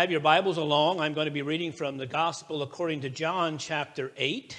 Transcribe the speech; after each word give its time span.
have 0.00 0.10
your 0.10 0.20
Bibles 0.20 0.56
along, 0.56 0.98
I'm 0.98 1.12
going 1.12 1.26
to 1.26 1.30
be 1.30 1.42
reading 1.42 1.72
from 1.72 1.98
the 1.98 2.06
Gospel 2.06 2.62
according 2.62 3.02
to 3.02 3.10
John 3.10 3.58
chapter 3.58 4.10
8, 4.16 4.56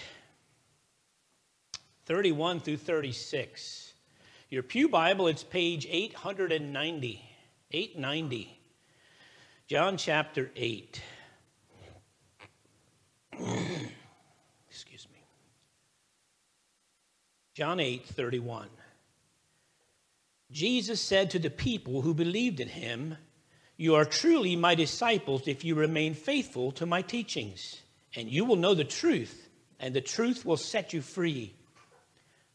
31 2.05 2.59
through 2.59 2.77
36. 2.77 3.93
Your 4.51 4.61
Pew 4.61 4.87
Bible, 4.87 5.25
it's 5.25 5.41
page 5.41 5.87
890. 5.89 7.23
890. 7.71 8.59
John 9.65 9.97
chapter 9.97 10.51
8. 10.55 11.01
Excuse 14.69 15.07
me. 15.11 15.23
John 17.55 17.79
8, 17.79 18.05
31. 18.05 18.67
Jesus 20.51 21.01
said 21.01 21.31
to 21.31 21.39
the 21.39 21.49
people 21.49 22.03
who 22.03 22.13
believed 22.13 22.59
in 22.59 22.67
him, 22.67 23.17
You 23.81 23.95
are 23.95 24.05
truly 24.05 24.55
my 24.55 24.75
disciples 24.75 25.47
if 25.47 25.65
you 25.65 25.73
remain 25.73 26.13
faithful 26.13 26.71
to 26.73 26.85
my 26.85 27.01
teachings, 27.01 27.81
and 28.15 28.29
you 28.29 28.45
will 28.45 28.55
know 28.55 28.75
the 28.75 28.83
truth, 28.83 29.49
and 29.79 29.91
the 29.91 30.01
truth 30.01 30.45
will 30.45 30.55
set 30.57 30.93
you 30.93 31.01
free. 31.01 31.55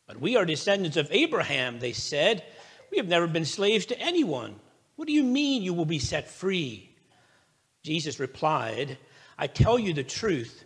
But 0.06 0.20
we 0.20 0.36
are 0.36 0.44
descendants 0.44 0.96
of 0.96 1.08
Abraham, 1.10 1.80
they 1.80 1.94
said. 1.94 2.44
We 2.92 2.98
have 2.98 3.08
never 3.08 3.26
been 3.26 3.44
slaves 3.44 3.86
to 3.86 3.98
anyone. 3.98 4.54
What 4.94 5.08
do 5.08 5.12
you 5.12 5.24
mean 5.24 5.64
you 5.64 5.74
will 5.74 5.84
be 5.84 5.98
set 5.98 6.30
free? 6.30 6.94
Jesus 7.82 8.20
replied, 8.20 8.96
I 9.36 9.48
tell 9.48 9.80
you 9.80 9.94
the 9.94 10.04
truth. 10.04 10.62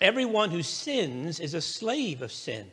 Everyone 0.00 0.52
who 0.52 0.62
sins 0.62 1.40
is 1.40 1.54
a 1.54 1.60
slave 1.60 2.22
of 2.22 2.30
sin. 2.30 2.70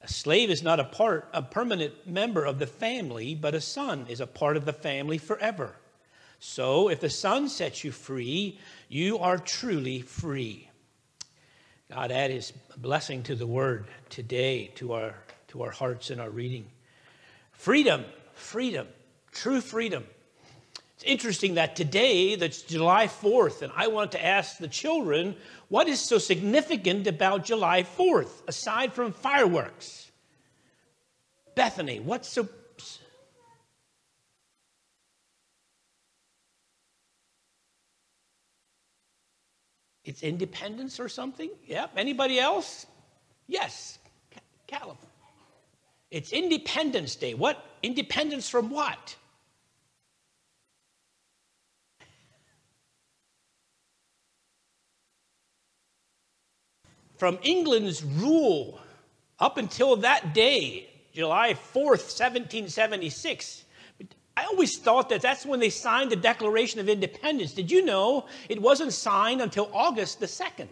A 0.00 0.08
slave 0.08 0.50
is 0.50 0.64
not 0.64 0.80
a 0.80 0.84
part, 0.84 1.28
a 1.32 1.42
permanent 1.42 2.08
member 2.08 2.44
of 2.44 2.58
the 2.58 2.66
family, 2.66 3.36
but 3.36 3.54
a 3.54 3.60
son 3.60 4.06
is 4.08 4.20
a 4.20 4.26
part 4.26 4.56
of 4.56 4.64
the 4.64 4.72
family 4.72 5.18
forever. 5.18 5.76
So 6.38 6.88
if 6.88 7.00
the 7.00 7.10
son 7.10 7.48
sets 7.48 7.82
you 7.82 7.92
free, 7.92 8.58
you 8.88 9.18
are 9.18 9.38
truly 9.38 10.00
free. 10.02 10.68
God 11.90 12.12
add 12.12 12.30
his 12.30 12.52
blessing 12.76 13.22
to 13.24 13.34
the 13.34 13.46
word 13.46 13.86
today, 14.10 14.66
to 14.76 14.92
our, 14.92 15.14
to 15.48 15.62
our 15.62 15.70
hearts 15.70 16.10
and 16.10 16.20
our 16.20 16.30
reading. 16.30 16.66
Freedom, 17.52 18.04
freedom, 18.34 18.86
true 19.32 19.60
freedom. 19.60 20.04
It's 20.94 21.04
interesting 21.04 21.54
that 21.54 21.76
today, 21.76 22.34
that's 22.34 22.62
July 22.62 23.06
4th, 23.06 23.62
and 23.62 23.72
I 23.74 23.86
want 23.86 24.12
to 24.12 24.24
ask 24.24 24.58
the 24.58 24.68
children, 24.68 25.36
what 25.68 25.88
is 25.88 26.00
so 26.00 26.18
significant 26.18 27.06
about 27.06 27.44
July 27.44 27.84
4th, 27.84 28.46
aside 28.48 28.92
from 28.92 29.12
fireworks? 29.12 30.10
Bethany, 31.54 32.00
what's 32.00 32.28
so. 32.28 32.48
It's 40.08 40.22
independence 40.22 40.98
or 40.98 41.08
something? 41.10 41.50
Yep. 41.66 41.90
Anybody 41.96 42.40
else? 42.40 42.86
Yes. 43.46 43.98
California. 44.66 45.06
It's 46.10 46.32
Independence 46.32 47.14
Day. 47.14 47.34
What? 47.34 47.62
Independence 47.82 48.48
from 48.48 48.70
what? 48.70 49.16
from 57.18 57.38
England's 57.42 58.02
rule 58.02 58.80
up 59.40 59.58
until 59.58 59.96
that 59.96 60.32
day, 60.32 60.88
July 61.12 61.52
4th, 61.52 62.06
1776. 62.14 63.64
I 64.38 64.44
always 64.44 64.78
thought 64.78 65.08
that 65.08 65.20
that's 65.20 65.44
when 65.44 65.58
they 65.58 65.68
signed 65.68 66.12
the 66.12 66.16
Declaration 66.16 66.78
of 66.78 66.88
Independence. 66.88 67.52
Did 67.52 67.72
you 67.72 67.84
know 67.84 68.26
it 68.48 68.62
wasn't 68.62 68.92
signed 68.92 69.40
until 69.40 69.68
August 69.74 70.20
the 70.20 70.26
2nd? 70.26 70.68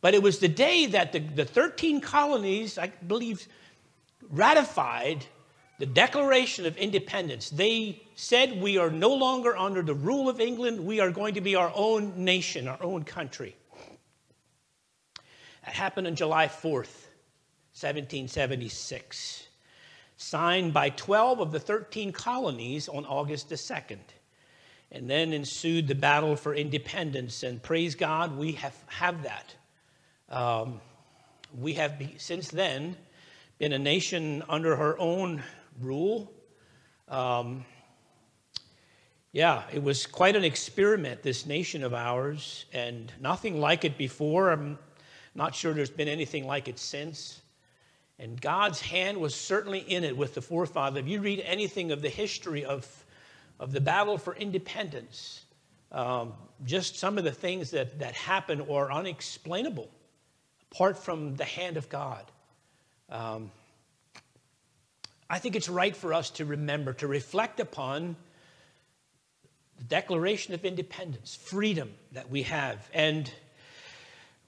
But 0.00 0.14
it 0.14 0.22
was 0.22 0.38
the 0.38 0.48
day 0.48 0.86
that 0.86 1.12
the, 1.12 1.18
the 1.18 1.44
13 1.44 2.00
colonies, 2.00 2.78
I 2.78 2.92
believe, 3.06 3.46
ratified 4.30 5.26
the 5.78 5.84
Declaration 5.84 6.64
of 6.64 6.78
Independence. 6.78 7.50
They 7.50 8.02
said, 8.14 8.58
We 8.62 8.78
are 8.78 8.90
no 8.90 9.12
longer 9.12 9.54
under 9.54 9.82
the 9.82 9.92
rule 9.92 10.30
of 10.30 10.40
England. 10.40 10.80
We 10.80 10.98
are 11.00 11.10
going 11.10 11.34
to 11.34 11.42
be 11.42 11.56
our 11.56 11.70
own 11.74 12.24
nation, 12.24 12.68
our 12.68 12.82
own 12.82 13.04
country. 13.04 13.54
That 15.66 15.74
happened 15.74 16.06
on 16.06 16.16
July 16.16 16.46
4th, 16.46 17.04
1776, 17.76 19.46
signed 20.20 20.74
by 20.74 20.90
12 20.90 21.40
of 21.40 21.50
the 21.50 21.58
13 21.58 22.12
colonies 22.12 22.90
on 22.90 23.06
August 23.06 23.48
the 23.48 23.54
2nd. 23.54 24.00
And 24.92 25.08
then 25.08 25.32
ensued 25.32 25.88
the 25.88 25.94
battle 25.94 26.36
for 26.36 26.54
independence, 26.54 27.42
and 27.42 27.62
praise 27.62 27.94
God, 27.94 28.36
we 28.36 28.52
have, 28.52 28.76
have 28.88 29.22
that. 29.22 29.54
Um, 30.28 30.82
we 31.58 31.72
have, 31.74 32.02
since 32.18 32.48
then, 32.48 32.96
been 33.58 33.72
a 33.72 33.78
nation 33.78 34.42
under 34.46 34.76
her 34.76 34.98
own 34.98 35.42
rule. 35.80 36.30
Um, 37.08 37.64
yeah, 39.32 39.62
it 39.72 39.82
was 39.82 40.04
quite 40.06 40.36
an 40.36 40.44
experiment, 40.44 41.22
this 41.22 41.46
nation 41.46 41.82
of 41.82 41.94
ours, 41.94 42.66
and 42.74 43.10
nothing 43.22 43.58
like 43.58 43.86
it 43.86 43.96
before. 43.96 44.50
I'm 44.50 44.78
not 45.34 45.54
sure 45.54 45.72
there's 45.72 45.88
been 45.88 46.08
anything 46.08 46.46
like 46.46 46.68
it 46.68 46.78
since. 46.78 47.40
And 48.20 48.38
God's 48.38 48.82
hand 48.82 49.16
was 49.16 49.34
certainly 49.34 49.78
in 49.78 50.04
it 50.04 50.14
with 50.14 50.34
the 50.34 50.42
forefather. 50.42 51.00
If 51.00 51.08
you 51.08 51.22
read 51.22 51.40
anything 51.40 51.90
of 51.90 52.02
the 52.02 52.10
history 52.10 52.66
of, 52.66 52.86
of 53.58 53.72
the 53.72 53.80
battle 53.80 54.18
for 54.18 54.36
independence, 54.36 55.46
um, 55.90 56.34
just 56.66 56.98
some 56.98 57.16
of 57.16 57.24
the 57.24 57.32
things 57.32 57.70
that, 57.70 57.98
that 58.00 58.12
happen 58.12 58.60
are 58.70 58.92
unexplainable 58.92 59.88
apart 60.70 60.98
from 60.98 61.34
the 61.36 61.46
hand 61.46 61.78
of 61.78 61.88
God. 61.88 62.22
Um, 63.08 63.50
I 65.30 65.38
think 65.38 65.56
it's 65.56 65.70
right 65.70 65.96
for 65.96 66.12
us 66.12 66.28
to 66.32 66.44
remember, 66.44 66.92
to 66.94 67.06
reflect 67.06 67.58
upon 67.58 68.16
the 69.78 69.84
Declaration 69.84 70.52
of 70.52 70.66
Independence, 70.66 71.34
freedom 71.34 71.90
that 72.12 72.28
we 72.28 72.42
have. 72.42 72.86
And 72.92 73.32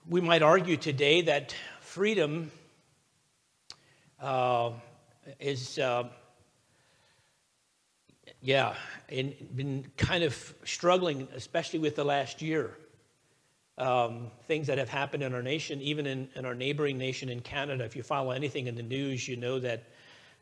we 0.06 0.21
might 0.21 0.43
argue 0.43 0.77
today 0.77 1.22
that 1.22 1.56
freedom 1.81 2.50
uh, 4.22 4.71
is, 5.41 5.78
uh, 5.78 6.05
yeah, 8.41 8.75
been 9.09 9.84
kind 9.97 10.25
of 10.25 10.55
struggling, 10.65 11.28
especially 11.34 11.81
with 11.81 11.97
the 11.97 12.05
last 12.05 12.41
year. 12.41 12.78
Um, 13.78 14.31
things 14.47 14.66
that 14.69 14.78
have 14.78 14.88
happened 14.88 15.22
in 15.22 15.34
our 15.34 15.43
nation, 15.43 15.81
even 15.81 16.06
in, 16.06 16.28
in 16.37 16.44
our 16.44 16.55
neighboring 16.55 16.99
nation 16.99 17.28
in 17.28 17.41
Canada. 17.41 17.84
If 17.84 17.97
you 17.97 18.03
follow 18.03 18.31
anything 18.31 18.66
in 18.66 18.77
the 18.77 18.82
news, 18.82 19.27
you 19.27 19.37
know 19.37 19.59
that 19.61 19.84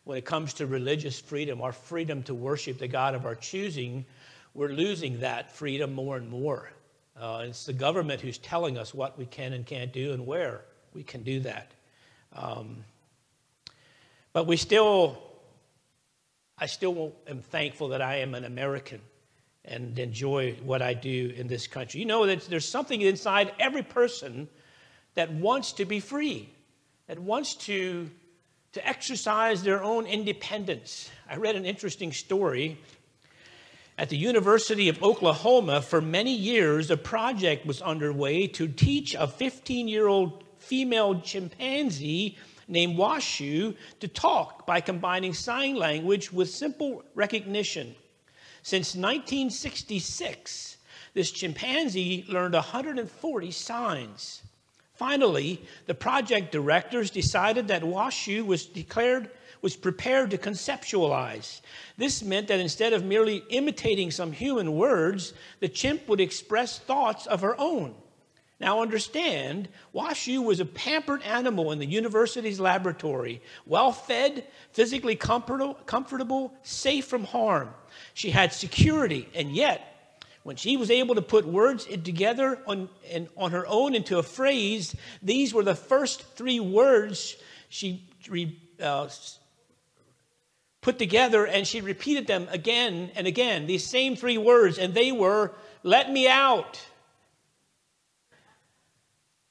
when 0.04 0.18
it 0.18 0.24
comes 0.24 0.52
to 0.54 0.66
religious 0.66 1.18
freedom, 1.18 1.62
our 1.62 1.72
freedom 1.72 2.22
to 2.24 2.34
worship 2.34 2.78
the 2.78 2.88
God 2.88 3.14
of 3.14 3.24
our 3.24 3.36
choosing, 3.36 4.04
we're 4.52 4.70
losing 4.70 5.20
that 5.20 5.52
freedom 5.52 5.94
more 5.94 6.16
and 6.16 6.28
more. 6.28 6.72
Uh, 7.18 7.44
it's 7.46 7.64
the 7.64 7.72
government 7.72 8.20
who's 8.20 8.38
telling 8.38 8.76
us 8.76 8.92
what 8.92 9.16
we 9.16 9.26
can 9.26 9.52
and 9.52 9.64
can't 9.64 9.92
do 9.92 10.12
and 10.12 10.26
where 10.26 10.62
we 10.92 11.02
can 11.02 11.22
do 11.22 11.40
that. 11.40 11.70
Um, 12.34 12.84
but 14.32 14.46
we 14.46 14.56
still, 14.56 15.18
I 16.58 16.66
still 16.66 17.12
am 17.26 17.42
thankful 17.42 17.88
that 17.88 18.02
I 18.02 18.16
am 18.16 18.34
an 18.34 18.44
American 18.44 19.00
and 19.64 19.98
enjoy 19.98 20.56
what 20.62 20.82
I 20.82 20.94
do 20.94 21.32
in 21.36 21.46
this 21.46 21.66
country. 21.66 22.00
You 22.00 22.06
know 22.06 22.26
that 22.26 22.42
there's 22.46 22.68
something 22.68 23.00
inside 23.00 23.52
every 23.58 23.82
person 23.82 24.48
that 25.14 25.32
wants 25.32 25.72
to 25.74 25.84
be 25.84 26.00
free, 26.00 26.48
that 27.08 27.18
wants 27.18 27.54
to, 27.66 28.10
to 28.72 28.86
exercise 28.86 29.62
their 29.62 29.82
own 29.82 30.06
independence. 30.06 31.10
I 31.28 31.36
read 31.36 31.56
an 31.56 31.66
interesting 31.66 32.12
story 32.12 32.78
at 34.00 34.08
the 34.08 34.16
University 34.16 34.88
of 34.88 35.02
Oklahoma, 35.02 35.82
for 35.82 36.00
many 36.00 36.34
years, 36.34 36.90
a 36.90 36.96
project 36.96 37.66
was 37.66 37.82
underway 37.82 38.46
to 38.46 38.66
teach 38.66 39.14
a 39.14 39.26
15 39.26 39.88
year 39.88 40.06
old 40.06 40.42
female 40.56 41.20
chimpanzee 41.20 42.38
named 42.70 42.96
Washoe 42.96 43.74
to 44.00 44.08
talk 44.08 44.66
by 44.66 44.80
combining 44.80 45.34
sign 45.34 45.76
language 45.76 46.32
with 46.32 46.48
simple 46.48 47.04
recognition. 47.14 47.94
Since 48.62 48.94
1966, 48.94 50.76
this 51.14 51.30
chimpanzee 51.30 52.24
learned 52.28 52.54
140 52.54 53.50
signs. 53.50 54.42
Finally, 54.94 55.62
the 55.86 55.94
project 55.94 56.52
directors 56.52 57.10
decided 57.10 57.68
that 57.68 57.82
Washoe 57.82 58.44
was 58.44 58.66
declared 58.66 59.30
was 59.62 59.76
prepared 59.76 60.30
to 60.30 60.38
conceptualize. 60.38 61.60
This 61.98 62.22
meant 62.22 62.48
that 62.48 62.60
instead 62.60 62.92
of 62.92 63.04
merely 63.04 63.42
imitating 63.50 64.10
some 64.10 64.32
human 64.32 64.72
words, 64.72 65.34
the 65.60 65.68
chimp 65.68 66.08
would 66.08 66.20
express 66.20 66.78
thoughts 66.78 67.26
of 67.26 67.42
her 67.42 67.58
own. 67.60 67.94
Now, 68.60 68.82
understand, 68.82 69.70
Washoe 69.94 70.42
was 70.42 70.60
a 70.60 70.66
pampered 70.66 71.22
animal 71.22 71.72
in 71.72 71.78
the 71.78 71.86
university's 71.86 72.60
laboratory, 72.60 73.40
well 73.64 73.90
fed, 73.90 74.46
physically 74.72 75.16
comfortable, 75.16 76.52
safe 76.62 77.06
from 77.06 77.24
harm. 77.24 77.70
She 78.12 78.30
had 78.30 78.52
security, 78.52 79.26
and 79.34 79.50
yet, 79.56 79.86
when 80.42 80.56
she 80.56 80.76
was 80.76 80.90
able 80.90 81.14
to 81.14 81.22
put 81.22 81.46
words 81.46 81.86
together 81.86 82.58
on, 82.66 82.90
on 83.34 83.50
her 83.52 83.66
own 83.66 83.94
into 83.94 84.18
a 84.18 84.22
phrase, 84.22 84.94
these 85.22 85.54
were 85.54 85.64
the 85.64 85.74
first 85.74 86.22
three 86.36 86.60
words 86.60 87.36
she 87.70 88.06
uh, 88.78 89.08
put 90.82 90.98
together, 90.98 91.46
and 91.46 91.66
she 91.66 91.80
repeated 91.80 92.26
them 92.26 92.46
again 92.50 93.10
and 93.14 93.26
again, 93.26 93.66
these 93.66 93.86
same 93.86 94.16
three 94.16 94.38
words, 94.38 94.76
and 94.76 94.92
they 94.92 95.12
were, 95.12 95.54
Let 95.82 96.10
me 96.12 96.28
out. 96.28 96.78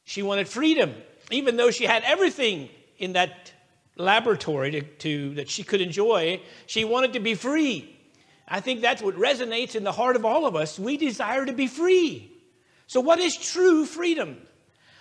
She 0.09 0.23
wanted 0.23 0.50
freedom, 0.50 0.95
even 1.29 1.56
though 1.56 1.69
she 1.69 1.83
had 1.83 2.01
everything 2.01 2.69
in 2.97 3.13
that 3.13 3.53
laboratory 3.95 4.71
to, 4.71 4.81
to, 4.81 5.35
that 5.35 5.51
she 5.51 5.61
could 5.61 5.81
enjoy. 5.81 6.41
She 6.65 6.83
wanted 6.83 7.13
to 7.13 7.19
be 7.19 7.35
free. 7.35 7.95
I 8.47 8.59
think 8.59 8.81
that's 8.81 9.03
what 9.03 9.13
resonates 9.13 9.75
in 9.75 9.83
the 9.83 9.91
heart 9.91 10.15
of 10.15 10.25
all 10.25 10.47
of 10.47 10.56
us. 10.56 10.79
We 10.79 10.97
desire 10.97 11.45
to 11.45 11.53
be 11.53 11.67
free. 11.67 12.31
So, 12.88 13.01
what 13.01 13.19
is 13.19 13.38
true 13.38 13.85
freedom? 13.85 14.41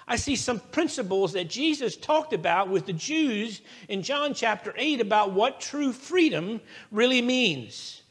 I 0.06 0.16
see 0.16 0.36
some 0.36 0.60
principles 0.60 1.32
that 1.32 1.48
Jesus 1.48 1.96
talked 1.96 2.34
about 2.34 2.68
with 2.68 2.84
the 2.84 2.92
Jews 2.92 3.62
in 3.88 4.02
John 4.02 4.34
chapter 4.34 4.74
8 4.76 5.00
about 5.00 5.32
what 5.32 5.58
true 5.58 5.94
freedom 5.94 6.60
really 6.90 7.22
means. 7.22 8.02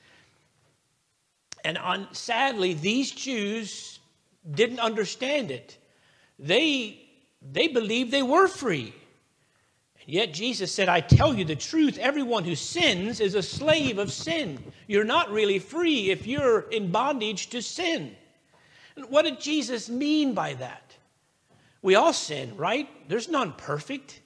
And 1.64 1.78
on, 1.78 2.08
sadly, 2.14 2.74
these 2.74 3.12
Jews 3.12 4.00
didn't 4.50 4.80
understand 4.80 5.52
it. 5.52 5.78
They, 6.40 7.00
they 7.42 7.68
believed 7.68 8.12
they 8.12 8.24
were 8.24 8.48
free. 8.48 8.94
And 10.06 10.14
yet 10.14 10.34
Jesus 10.34 10.72
said, 10.72 10.90
I 10.90 11.02
tell 11.02 11.34
you 11.34 11.46
the 11.46 11.56
truth, 11.56 11.98
everyone 11.98 12.44
who 12.44 12.56
sins 12.56 13.20
is 13.20 13.36
a 13.36 13.44
slave 13.44 13.98
of 13.98 14.12
sin. 14.12 14.64
You're 14.88 15.04
not 15.04 15.32
really 15.32 15.60
free 15.60 16.12
if 16.12 16.28
you're 16.28 16.62
in 16.70 16.92
bondage 16.92 17.50
to 17.50 17.62
sin. 17.62 18.16
what 19.10 19.24
did 19.24 19.40
Jesus 19.40 19.90
mean 19.90 20.34
by 20.34 20.54
that? 20.56 20.96
We 21.82 21.96
all 21.96 22.14
sin, 22.14 22.56
right? 22.58 22.88
There's 23.08 23.30
none 23.30 23.54
perfect. 23.54 24.22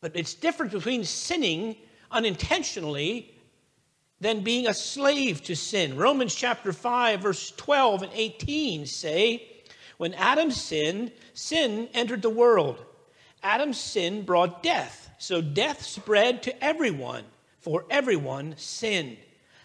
But 0.00 0.12
it's 0.14 0.34
different 0.34 0.72
between 0.72 1.04
sinning 1.04 1.76
unintentionally 2.10 3.34
than 4.20 4.40
being 4.40 4.66
a 4.66 4.74
slave 4.74 5.42
to 5.44 5.54
sin. 5.54 5.96
Romans 5.96 6.34
chapter 6.34 6.72
5, 6.72 7.20
verse 7.20 7.50
12 7.56 8.02
and 8.02 8.12
18 8.14 8.86
say, 8.86 9.55
When 9.96 10.14
Adam 10.14 10.50
sinned, 10.50 11.12
sin 11.34 11.88
entered 11.94 12.22
the 12.22 12.30
world. 12.30 12.84
Adam's 13.42 13.78
sin 13.78 14.22
brought 14.22 14.62
death, 14.62 15.10
so 15.18 15.40
death 15.40 15.82
spread 15.82 16.42
to 16.44 16.64
everyone, 16.64 17.24
for 17.60 17.84
everyone 17.90 18.54
sinned. 18.56 19.16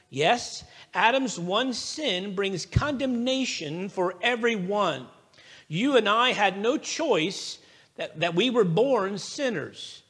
Yes, 0.09 0.63
Adam's 0.93 1.39
one 1.39 1.73
sin 1.73 2.35
brings 2.35 2.65
condemnation 2.65 3.89
for 3.89 4.15
everyone. 4.21 5.07
You 5.67 5.95
and 5.97 6.07
I 6.07 6.33
had 6.33 6.57
no 6.57 6.77
choice 6.77 7.59
that, 7.95 8.19
that 8.19 8.35
we 8.35 8.49
were 8.49 8.65
born 8.65 9.17
sinners. 9.17 10.03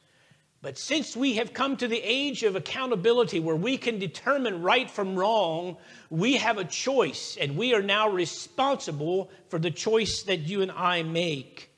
But 0.61 0.77
since 0.77 1.15
we 1.15 1.35
have 1.35 1.53
come 1.53 1.75
to 1.77 1.87
the 1.87 2.01
age 2.03 2.43
of 2.43 2.55
accountability 2.55 3.39
where 3.39 3.55
we 3.55 3.77
can 3.77 3.97
determine 3.97 4.61
right 4.61 4.89
from 4.89 5.15
wrong, 5.15 5.77
we 6.11 6.37
have 6.37 6.59
a 6.59 6.65
choice, 6.65 7.35
and 7.41 7.57
we 7.57 7.73
are 7.73 7.81
now 7.81 8.09
responsible 8.09 9.31
for 9.49 9.57
the 9.57 9.71
choice 9.71 10.21
that 10.23 10.41
you 10.41 10.61
and 10.61 10.71
I 10.71 11.01
make. 11.01 11.71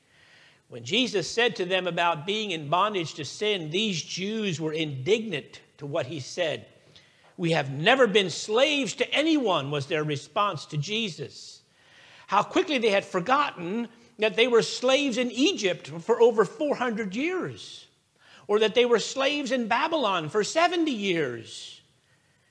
When 0.68 0.84
Jesus 0.84 1.30
said 1.30 1.56
to 1.56 1.64
them 1.64 1.86
about 1.86 2.26
being 2.26 2.50
in 2.50 2.68
bondage 2.68 3.14
to 3.14 3.24
sin, 3.24 3.70
these 3.70 4.02
Jews 4.02 4.60
were 4.60 4.72
indignant 4.72 5.60
to 5.78 5.86
what 5.86 6.06
he 6.06 6.20
said. 6.20 6.66
We 7.36 7.52
have 7.52 7.70
never 7.70 8.06
been 8.06 8.28
slaves 8.28 8.94
to 8.94 9.14
anyone, 9.14 9.70
was 9.70 9.86
their 9.86 10.04
response 10.04 10.66
to 10.66 10.76
Jesus. 10.76 11.62
How 12.26 12.42
quickly 12.42 12.78
they 12.78 12.90
had 12.90 13.04
forgotten 13.04 13.88
that 14.18 14.36
they 14.36 14.46
were 14.46 14.62
slaves 14.62 15.16
in 15.16 15.30
Egypt 15.30 15.88
for 15.88 16.20
over 16.20 16.44
400 16.44 17.14
years, 17.14 17.83
or 18.46 18.58
that 18.60 18.74
they 18.74 18.84
were 18.84 18.98
slaves 18.98 19.52
in 19.52 19.68
Babylon 19.68 20.28
for 20.28 20.44
70 20.44 20.90
years. 20.90 21.80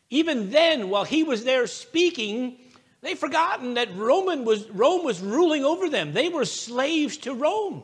Even 0.09 0.51
then, 0.51 0.89
while 0.89 1.03
he 1.03 1.23
was 1.23 1.43
there 1.43 1.67
speaking, 1.67 2.59
they 3.01 3.15
forgotten 3.15 3.73
that 3.75 3.95
Roman 3.95 4.45
was, 4.45 4.69
Rome 4.69 5.03
was 5.03 5.19
ruling 5.19 5.65
over 5.65 5.89
them. 5.89 6.13
They 6.13 6.29
were 6.29 6.45
slaves 6.45 7.17
to 7.17 7.33
Rome. 7.33 7.83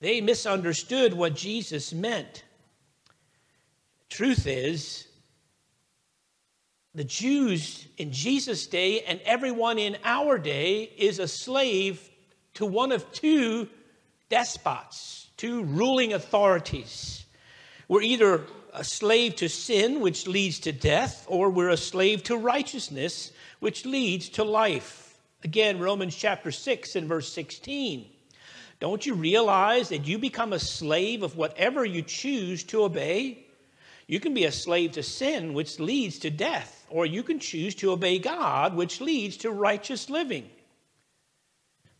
They 0.00 0.20
misunderstood 0.20 1.12
what 1.14 1.34
Jesus 1.34 1.92
meant. 1.92 2.44
Truth 4.08 4.46
is, 4.46 5.06
the 6.94 7.04
Jews 7.04 7.86
in 7.98 8.12
Jesus' 8.12 8.66
day 8.66 9.02
and 9.02 9.20
everyone 9.24 9.78
in 9.78 9.96
our 10.04 10.38
day 10.38 10.82
is 10.82 11.18
a 11.18 11.28
slave 11.28 12.10
to 12.54 12.66
one 12.66 12.92
of 12.92 13.10
two 13.12 13.68
despots, 14.28 15.29
two 15.40 15.64
ruling 15.64 16.12
authorities. 16.12 17.24
We're 17.88 18.02
either 18.02 18.44
a 18.74 18.84
slave 18.84 19.36
to 19.36 19.48
sin, 19.48 20.00
which 20.00 20.26
leads 20.26 20.58
to 20.60 20.72
death, 20.72 21.24
or 21.28 21.48
we're 21.48 21.70
a 21.70 21.78
slave 21.78 22.22
to 22.24 22.36
righteousness, 22.36 23.32
which 23.58 23.86
leads 23.86 24.28
to 24.30 24.44
life. 24.44 25.18
Again, 25.42 25.78
Romans 25.78 26.14
chapter 26.14 26.50
6 26.50 26.94
and 26.94 27.08
verse 27.08 27.32
16. 27.32 28.04
Don't 28.80 29.06
you 29.06 29.14
realize 29.14 29.88
that 29.88 30.06
you 30.06 30.18
become 30.18 30.52
a 30.52 30.58
slave 30.58 31.22
of 31.22 31.38
whatever 31.38 31.86
you 31.86 32.02
choose 32.02 32.62
to 32.64 32.84
obey? 32.84 33.46
You 34.06 34.20
can 34.20 34.34
be 34.34 34.44
a 34.44 34.52
slave 34.52 34.92
to 34.92 35.02
sin, 35.02 35.54
which 35.54 35.80
leads 35.80 36.18
to 36.18 36.30
death, 36.30 36.84
or 36.90 37.06
you 37.06 37.22
can 37.22 37.38
choose 37.38 37.74
to 37.76 37.92
obey 37.92 38.18
God, 38.18 38.76
which 38.76 39.00
leads 39.00 39.38
to 39.38 39.50
righteous 39.50 40.10
living. 40.10 40.50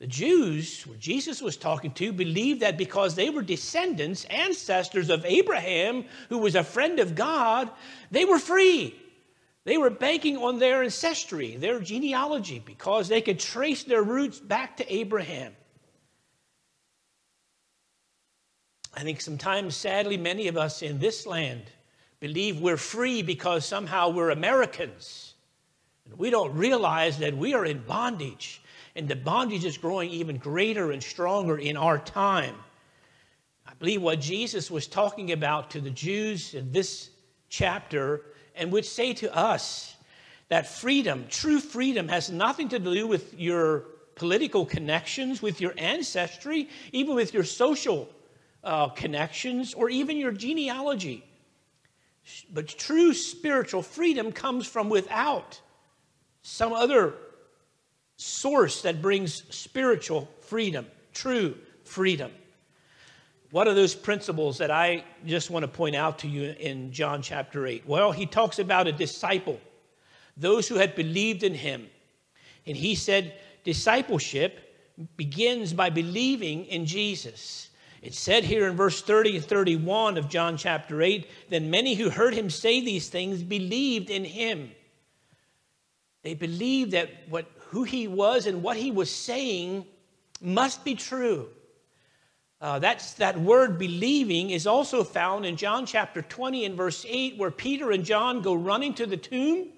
The 0.01 0.07
Jews, 0.07 0.81
who 0.81 0.95
Jesus 0.97 1.43
was 1.43 1.59
talking 1.59 1.93
to, 1.93 2.11
believed 2.11 2.61
that 2.61 2.79
because 2.79 3.15
they 3.15 3.29
were 3.29 3.43
descendants, 3.43 4.25
ancestors 4.25 5.11
of 5.11 5.27
Abraham, 5.27 6.07
who 6.31 6.39
was 6.39 6.55
a 6.55 6.65
friend 6.65 6.99
of 6.99 7.15
God, 7.15 7.71
they 8.11 8.25
were 8.25 8.39
free. 8.39 8.99
They 9.65 9.77
were 9.77 9.91
banking 9.91 10.39
on 10.39 10.59
their 10.59 10.83
ancestry, 10.83 11.57
their 11.57 11.81
genealogy, 11.81 12.63
because 12.65 13.09
they 13.09 13.21
could 13.21 13.39
trace 13.39 13.85
their 13.85 14.03
roots 14.03 14.41
back 14.41 14.79
to 14.79 14.91
Abraham. 14.93 15.55
I 18.95 19.03
think 19.03 19.21
sometimes, 19.21 19.77
sadly, 19.77 20.17
many 20.17 20.49
of 20.49 20.57
us 20.57 20.81
in 20.81 20.99
this 20.99 21.27
land 21.27 21.65
believe 22.21 22.59
we're 22.59 22.79
free 22.79 23.21
because 23.21 23.67
somehow 23.67 24.09
we're 24.09 24.31
Americans. 24.31 25.35
And 26.07 26.19
we 26.19 26.31
don't 26.31 26.55
realize 26.55 27.19
that 27.19 27.37
we 27.37 27.53
are 27.53 27.67
in 27.67 27.83
bondage, 27.83 28.60
and 28.97 29.09
the 29.09 29.17
bondage 29.17 29.65
is 29.65 29.79
growing 29.79 30.11
even 30.11 30.37
greater 30.37 30.93
and 30.93 31.03
stronger 31.03 31.59
in 31.59 31.77
our 31.77 31.99
time. 31.99 32.55
I 33.67 33.73
believe 33.75 34.03
what 34.03 34.21
Jesus 34.21 34.71
was 34.71 34.87
talking 34.87 35.33
about 35.33 35.71
to 35.71 35.81
the 35.81 35.91
Jews 35.91 36.55
in 36.55 36.73
this 36.73 37.11
chapter, 37.49 38.23
and 38.55 38.73
would 38.73 38.85
say 38.85 39.13
to 39.15 39.35
us 39.37 39.97
that 40.49 40.67
freedom, 40.67 41.27
true 41.29 41.61
freedom, 41.61 42.09
has 42.09 42.31
nothing 42.31 42.69
to 42.71 42.79
do 42.79 43.07
with 43.07 43.39
your 43.39 43.85
political 44.15 44.67
connections, 44.67 45.41
with 45.41 45.61
your 45.61 45.73
ancestry, 45.79 46.69
even 46.93 47.15
with 47.15 47.33
your 47.33 47.45
social 47.45 48.09
uh, 48.63 48.89
connections, 48.89 49.73
or 49.75 49.89
even 49.89 50.17
your 50.17 50.33
genealogy. 50.33 51.25
But 52.53 52.69
true 52.69 53.15
spiritual 53.15 53.83
freedom 53.83 54.31
comes 54.31 54.67
from 54.67 54.89
without 54.89 55.61
some 56.43 56.73
other 56.73 57.15
source 58.21 58.83
that 58.83 59.01
brings 59.01 59.43
spiritual 59.55 60.29
freedom, 60.43 60.87
true 61.15 61.57
freedom. 61.85 62.31
What 63.51 63.67
are 63.67 63.75
those 63.75 63.95
principles 63.95 64.59
that 64.59 64.71
I 64.71 65.05
just 65.25 65.51
want 65.51 65.65
to 65.65 65.69
point 65.69 65.97
out 65.97 66.19
to 66.21 66.29
you 66.29 66.55
in 66.61 66.93
John 66.93 67.23
chapter 67.23 67.67
8? 67.67 67.85
Well, 67.87 68.13
he 68.13 68.27
talks 68.27 68.59
about 68.59 68.87
a 68.87 68.93
disciple, 68.93 69.59
those 70.37 70.69
who 70.69 70.75
had 70.75 70.95
believed 70.95 71.43
in 71.43 71.55
him. 71.55 71.89
And 72.67 72.77
he 72.77 72.95
said, 72.95 73.35
discipleship 73.65 74.77
begins 75.17 75.73
by 75.73 75.89
believing 75.89 76.67
in 76.67 76.85
Jesus. 76.85 77.71
It 78.03 78.15
said 78.15 78.45
here 78.45 78.69
in 78.69 78.77
verse 78.77 79.01
30 79.01 79.37
and 79.37 79.45
31 79.45 80.19
of 80.19 80.29
John 80.29 80.57
chapter 80.57 81.01
8 81.01 81.27
then 81.49 81.71
many 81.71 81.95
who 81.95 82.11
heard 82.11 82.35
him 82.35 82.51
say 82.51 82.81
these 82.81 83.09
things 83.09 83.43
believed 83.43 84.11
in 84.11 84.25
him. 84.25 84.71
They 86.23 86.35
believed 86.35 86.93
that 86.93 87.09
what, 87.31 87.47
who 87.71 87.85
he 87.85 88.09
was 88.09 88.47
and 88.47 88.63
what 88.63 88.77
he 88.77 88.91
was 88.91 89.11
saying 89.11 89.87
must 90.41 90.85
be 90.85 90.95
true. 90.95 91.49
Uh, 92.61 92.79
that's, 92.79 93.15
that 93.15 93.41
word 93.41 93.79
believing 93.79 94.51
is 94.51 94.67
also 94.67 95.03
found 95.03 95.47
in 95.47 95.57
John 95.57 95.87
chapter 95.87 96.21
20 96.21 96.67
and 96.67 96.77
verse 96.77 97.07
8, 97.09 97.39
where 97.39 97.51
Peter 97.51 97.91
and 97.91 98.05
John 98.05 98.43
go 98.43 98.55
running 98.55 98.95
to 98.95 99.07
the 99.07 99.17
tomb. 99.17 99.69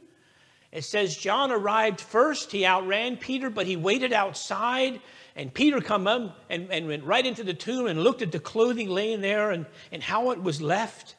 It 0.72 0.84
says 0.84 1.16
John 1.16 1.52
arrived 1.52 2.00
first. 2.00 2.50
He 2.50 2.66
outran 2.66 3.18
Peter, 3.18 3.50
but 3.50 3.66
he 3.66 3.76
waited 3.76 4.12
outside 4.12 5.00
and 5.34 5.52
Peter 5.52 5.80
come 5.80 6.06
up 6.06 6.44
and, 6.50 6.70
and 6.70 6.86
went 6.86 7.04
right 7.04 7.24
into 7.24 7.42
the 7.42 7.54
tomb 7.54 7.86
and 7.86 8.02
looked 8.02 8.22
at 8.22 8.32
the 8.32 8.38
clothing 8.38 8.88
laying 8.88 9.20
there 9.20 9.50
and, 9.50 9.66
and 9.90 10.02
how 10.02 10.30
it 10.30 10.42
was 10.42 10.60
left. 10.60 11.16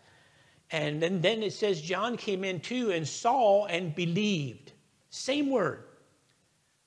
And 0.72 1.02
then, 1.02 1.22
then 1.22 1.44
it 1.44 1.54
says 1.54 1.82
John 1.82 2.18
came 2.18 2.44
in 2.44 2.60
too 2.60 2.92
and 2.92 3.08
saw 3.08 3.66
and 3.66 3.94
believed. 3.94 4.72
Same 5.10 5.50
word, 5.50 5.84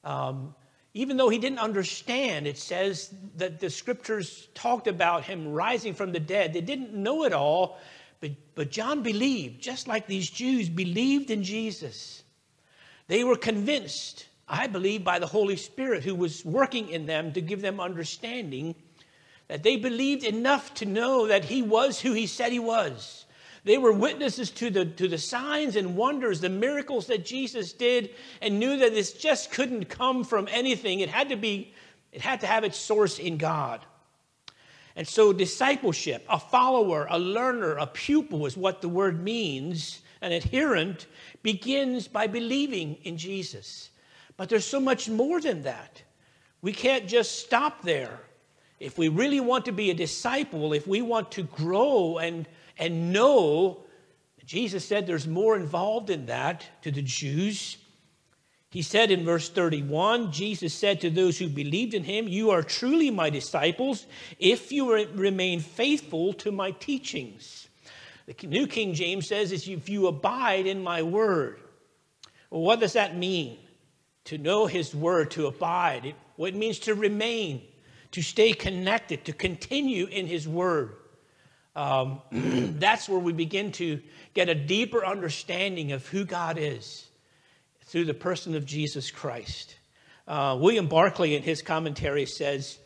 Um, 0.07 0.55
even 0.95 1.19
though 1.19 1.29
he 1.29 1.39
didn't 1.39 1.59
understand, 1.59 2.47
it 2.47 2.57
says 2.57 3.13
that 3.37 3.61
the 3.61 3.69
scriptures 3.69 4.49
talked 4.55 4.87
about 4.87 5.25
him 5.25 5.53
rising 5.53 5.93
from 5.93 6.13
the 6.13 6.21
dead. 6.21 6.55
They 6.55 6.63
didn't 6.63 6.95
know 6.95 7.25
it 7.25 7.35
all, 7.35 7.79
but, 8.21 8.31
but 8.55 8.71
John 8.71 9.03
believed, 9.03 9.61
just 9.61 9.89
like 9.89 10.07
these 10.07 10.31
Jews 10.31 10.71
believed 10.71 11.31
in 11.31 11.43
Jesus. 11.43 12.23
They 13.09 13.25
were 13.25 13.37
convinced, 13.37 14.27
I 14.49 14.69
believe, 14.69 15.05
by 15.05 15.19
the 15.19 15.27
Holy 15.27 15.57
Spirit 15.57 16.03
who 16.03 16.15
was 16.15 16.45
working 16.45 16.89
in 16.89 17.05
them 17.05 17.33
to 17.33 17.43
give 17.43 17.61
them 17.61 17.79
understanding, 17.79 18.75
that 19.49 19.65
they 19.65 19.77
believed 19.77 20.25
enough 20.25 20.73
to 20.75 20.87
know 20.87 21.27
that 21.27 21.45
he 21.45 21.63
was 21.63 22.01
who 22.01 22.13
he 22.13 22.27
said 22.27 22.53
he 22.53 22.59
was. 22.59 23.26
They 23.67 23.79
were 23.79 23.91
witnesses 23.91 24.53
to 24.53 24.71
the, 24.71 24.85
to 24.87 25.09
the 25.09 25.19
signs 25.19 25.75
and 25.75 25.97
wonders, 25.97 26.41
the 26.41 26.49
miracles 26.49 27.09
that 27.09 27.27
Jesus 27.27 27.73
did, 27.73 28.11
and 28.41 28.61
knew 28.61 28.77
that 28.77 28.95
this 28.95 29.13
just 29.13 29.51
couldn't 29.51 29.87
come 29.87 30.23
from 30.23 30.47
anything. 30.53 31.01
It 31.01 31.09
had 31.09 31.31
to 31.31 31.37
be, 31.37 31.75
it 32.13 32.21
had 32.21 32.41
to 32.43 32.47
have 32.47 32.63
its 32.63 32.79
source 32.79 33.19
in 33.19 33.39
God. 33.39 33.85
And 34.95 35.07
so, 35.07 35.33
discipleship, 35.33 36.25
a 36.29 36.39
follower, 36.39 37.09
a 37.11 37.19
learner, 37.19 37.73
a 37.73 37.89
pupil 37.89 38.47
is 38.47 38.57
what 38.57 38.83
the 38.83 38.89
word 38.89 39.21
means. 39.21 40.01
An 40.23 40.31
adherent 40.31 41.09
begins 41.43 42.07
by 42.07 42.29
believing 42.29 42.99
in 43.03 43.19
Jesus. 43.19 43.91
But 44.37 44.49
there's 44.49 44.65
so 44.65 44.79
much 44.79 45.09
more 45.09 45.41
than 45.41 45.63
that. 45.63 46.01
We 46.63 46.73
can't 46.73 47.09
just 47.09 47.41
stop 47.41 47.83
there. 47.83 48.21
If 48.79 48.97
we 48.97 49.09
really 49.09 49.41
want 49.41 49.65
to 49.65 49.73
be 49.73 49.91
a 49.91 49.95
disciple, 49.95 50.73
if 50.73 50.87
we 50.87 51.03
want 51.03 51.33
to 51.33 51.43
grow 51.43 52.19
and 52.19 52.47
and 52.79 53.13
know 53.13 53.87
Jesus 54.47 54.85
said 54.85 55.07
there's 55.07 55.27
more 55.27 55.57
involved 55.57 56.09
in 56.09 56.27
that 56.27 56.65
to 56.83 56.93
the 56.93 57.03
Jews. 57.03 57.77
He 58.71 58.81
said 58.81 59.11
in 59.11 59.25
verse 59.25 59.49
31 59.49 60.31
Jesus 60.31 60.73
said 60.73 61.01
to 61.01 61.11
those 61.11 61.37
who 61.37 61.49
believed 61.49 61.95
in 61.95 62.05
him, 62.05 62.29
You 62.29 62.51
are 62.51 62.63
truly 62.63 63.11
my 63.11 63.29
disciples 63.29 64.07
if 64.39 64.71
you 64.71 65.07
remain 65.15 65.61
faithful 65.61 66.33
to 66.35 66.53
my 66.53 66.71
teachings. 66.71 67.69
The 68.27 68.47
New 68.47 68.67
King 68.67 68.95
James 68.95 69.27
says, 69.27 69.53
If 69.53 69.89
you 69.89 70.07
abide 70.07 70.67
in 70.67 70.83
my 70.83 71.03
word. 71.03 71.61
Well, 72.51 72.63
what 72.63 72.81
does 72.81 72.93
that 72.93 73.17
mean? 73.17 73.59
To 74.27 74.39
know 74.39 74.67
his 74.67 74.95
word, 74.95 75.33
to 75.33 75.47
abide. 75.47 76.07
It, 76.07 76.15
well, 76.37 76.49
it 76.49 76.55
means 76.55 76.79
to 76.81 76.95
remain, 76.95 77.63
to 78.13 78.23
stay 78.23 78.53
connected, 78.53 79.25
to 79.25 79.33
continue 79.33 80.07
in 80.07 80.27
his 80.27 80.47
word 80.47 80.95
um, 81.77 82.21
that's 82.79 83.09
where 83.09 83.21
we 83.21 83.33
begin 83.33 83.71
to 83.73 84.01
get 84.35 84.49
a 84.49 84.55
deeper 84.55 85.05
understanding 85.05 85.93
of 85.93 86.07
who 86.09 86.25
God 86.25 86.59
is 86.59 87.07
through 87.85 88.07
the 88.07 88.15
person 88.15 88.57
of 88.57 88.67
Jesus 88.67 89.11
Christ. 89.11 89.77
Uh, 90.27 90.59
William 90.61 90.89
Barclay, 90.89 91.35
in 91.35 91.43
his 91.43 91.63
commentary, 91.63 92.27
says, 92.27 92.79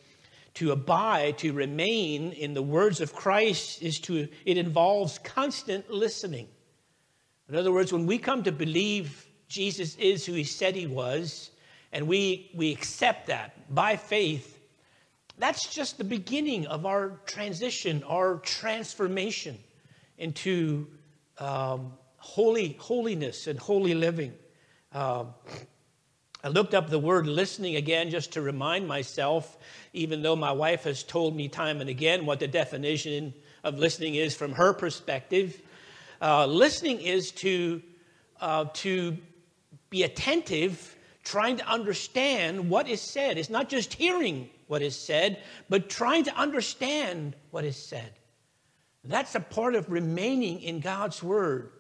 to 0.55 0.73
abide, 0.73 1.39
to 1.39 1.53
remain 1.53 2.33
in 2.33 2.53
the 2.53 2.63
words 2.63 3.01
of 3.01 3.15
Christ 3.15 3.83
is 3.83 4.01
to, 4.01 4.29
it 4.45 4.59
involves 4.59 5.19
constant 5.19 5.91
listening. 5.91 6.49
In 7.49 7.57
other 7.57 7.73
words, 7.73 7.93
when 7.93 8.07
we 8.07 8.19
come 8.19 8.43
to 8.43 8.53
believe 8.53 9.27
Jesus 9.49 9.97
is 9.97 10.27
who 10.27 10.33
he 10.33 10.45
said 10.45 10.75
he 10.75 10.87
was, 10.87 11.51
and 11.93 12.07
we, 12.07 12.51
we 12.55 12.73
accept 12.73 13.29
that 13.29 13.75
by 13.75 13.97
faith, 13.97 14.60
that's 15.41 15.67
just 15.67 15.99
the 15.99 16.05
beginning 16.05 16.67
of 16.67 16.87
our 16.87 17.21
transition, 17.27 18.03
our 18.05 18.37
transformation 18.39 19.59
into 20.19 20.87
um, 21.39 21.93
holy 22.19 22.77
holiness 22.79 23.47
and 23.47 23.59
holy 23.59 23.95
living. 23.95 24.35
Um, 24.93 25.29
I 26.45 26.49
looked 26.49 26.75
up 26.75 26.89
the 26.89 26.99
word 26.99 27.27
listening 27.27 27.77
again 27.77 28.11
just 28.11 28.33
to 28.33 28.43
remind 28.43 28.87
myself, 28.87 29.59
even 29.93 30.23
though 30.23 30.37
my 30.37 30.53
wife 30.53 30.85
has 30.85 31.03
told 31.03 31.35
me 31.35 31.49
time 31.49 31.81
and 31.81 31.91
again 31.91 32.27
what 32.27 32.41
the 32.41 32.49
definition 32.49 33.35
of 33.65 33.79
listening 33.79 34.15
is 34.15 34.35
from 34.35 34.53
her 34.53 34.73
perspective. 34.73 35.61
Uh, 36.21 36.47
listening 36.47 37.01
is 37.01 37.31
to, 37.31 37.83
uh, 38.41 38.67
to 38.75 39.17
be 39.91 40.03
attentive, 40.03 40.97
trying 41.25 41.57
to 41.57 41.67
understand 41.67 42.69
what 42.69 42.89
is 42.89 43.01
said. 43.01 43.39
It's 43.39 43.51
not 43.51 43.69
just 43.69 43.95
hearing 43.95 44.49
what 44.71 44.83
is 44.83 44.95
said, 44.95 45.43
but 45.69 45.91
trying 45.91 46.23
to 46.23 46.35
understand 46.37 47.35
what 47.51 47.65
is 47.65 47.77
said. 47.77 48.13
That's 49.03 49.35
a 49.35 49.41
part 49.41 49.75
of 49.75 49.91
remaining 49.91 50.61
in 50.63 50.79
God's 50.79 51.23
Word. 51.25 51.73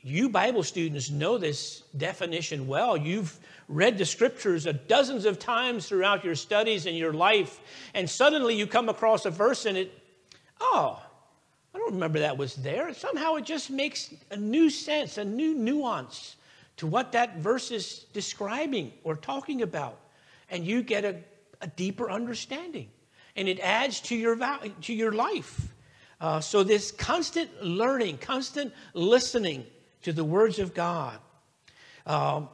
You 0.00 0.28
Bible 0.28 0.64
students 0.64 1.08
know 1.08 1.38
this 1.38 1.82
definition 1.96 2.66
well. 2.66 2.96
You've 2.96 3.38
read 3.68 3.96
the 3.96 4.04
scriptures 4.04 4.66
dozens 4.88 5.24
of 5.24 5.38
times 5.38 5.88
throughout 5.88 6.24
your 6.24 6.34
studies 6.34 6.86
and 6.86 6.96
your 6.96 7.12
life, 7.12 7.60
and 7.94 8.10
suddenly 8.10 8.56
you 8.56 8.66
come 8.66 8.88
across 8.88 9.24
a 9.24 9.30
verse 9.30 9.64
and 9.64 9.78
it, 9.78 9.92
oh, 10.60 11.00
I 11.72 11.78
don't 11.78 11.92
remember 11.92 12.18
that 12.20 12.36
was 12.36 12.56
there. 12.56 12.92
Somehow 12.92 13.36
it 13.36 13.44
just 13.44 13.70
makes 13.70 14.12
a 14.32 14.36
new 14.36 14.68
sense, 14.68 15.18
a 15.18 15.24
new 15.24 15.54
nuance 15.54 16.34
to 16.78 16.88
what 16.88 17.12
that 17.12 17.38
verse 17.38 17.70
is 17.70 18.06
describing 18.12 18.92
or 19.04 19.14
talking 19.14 19.62
about. 19.62 20.00
And 20.50 20.66
you 20.66 20.82
get 20.82 21.04
a 21.04 21.16
a 21.60 21.66
deeper 21.66 22.10
understanding 22.10 22.88
and 23.36 23.48
it 23.48 23.60
adds 23.60 24.00
to 24.00 24.16
your, 24.16 24.34
value, 24.34 24.72
to 24.82 24.94
your 24.94 25.12
life. 25.12 25.72
Uh, 26.20 26.40
so, 26.40 26.62
this 26.62 26.90
constant 26.90 27.62
learning, 27.62 28.16
constant 28.18 28.72
listening 28.94 29.66
to 30.02 30.12
the 30.12 30.24
words 30.24 30.58
of 30.58 30.72
God. 30.72 31.18
Um, 32.06 32.48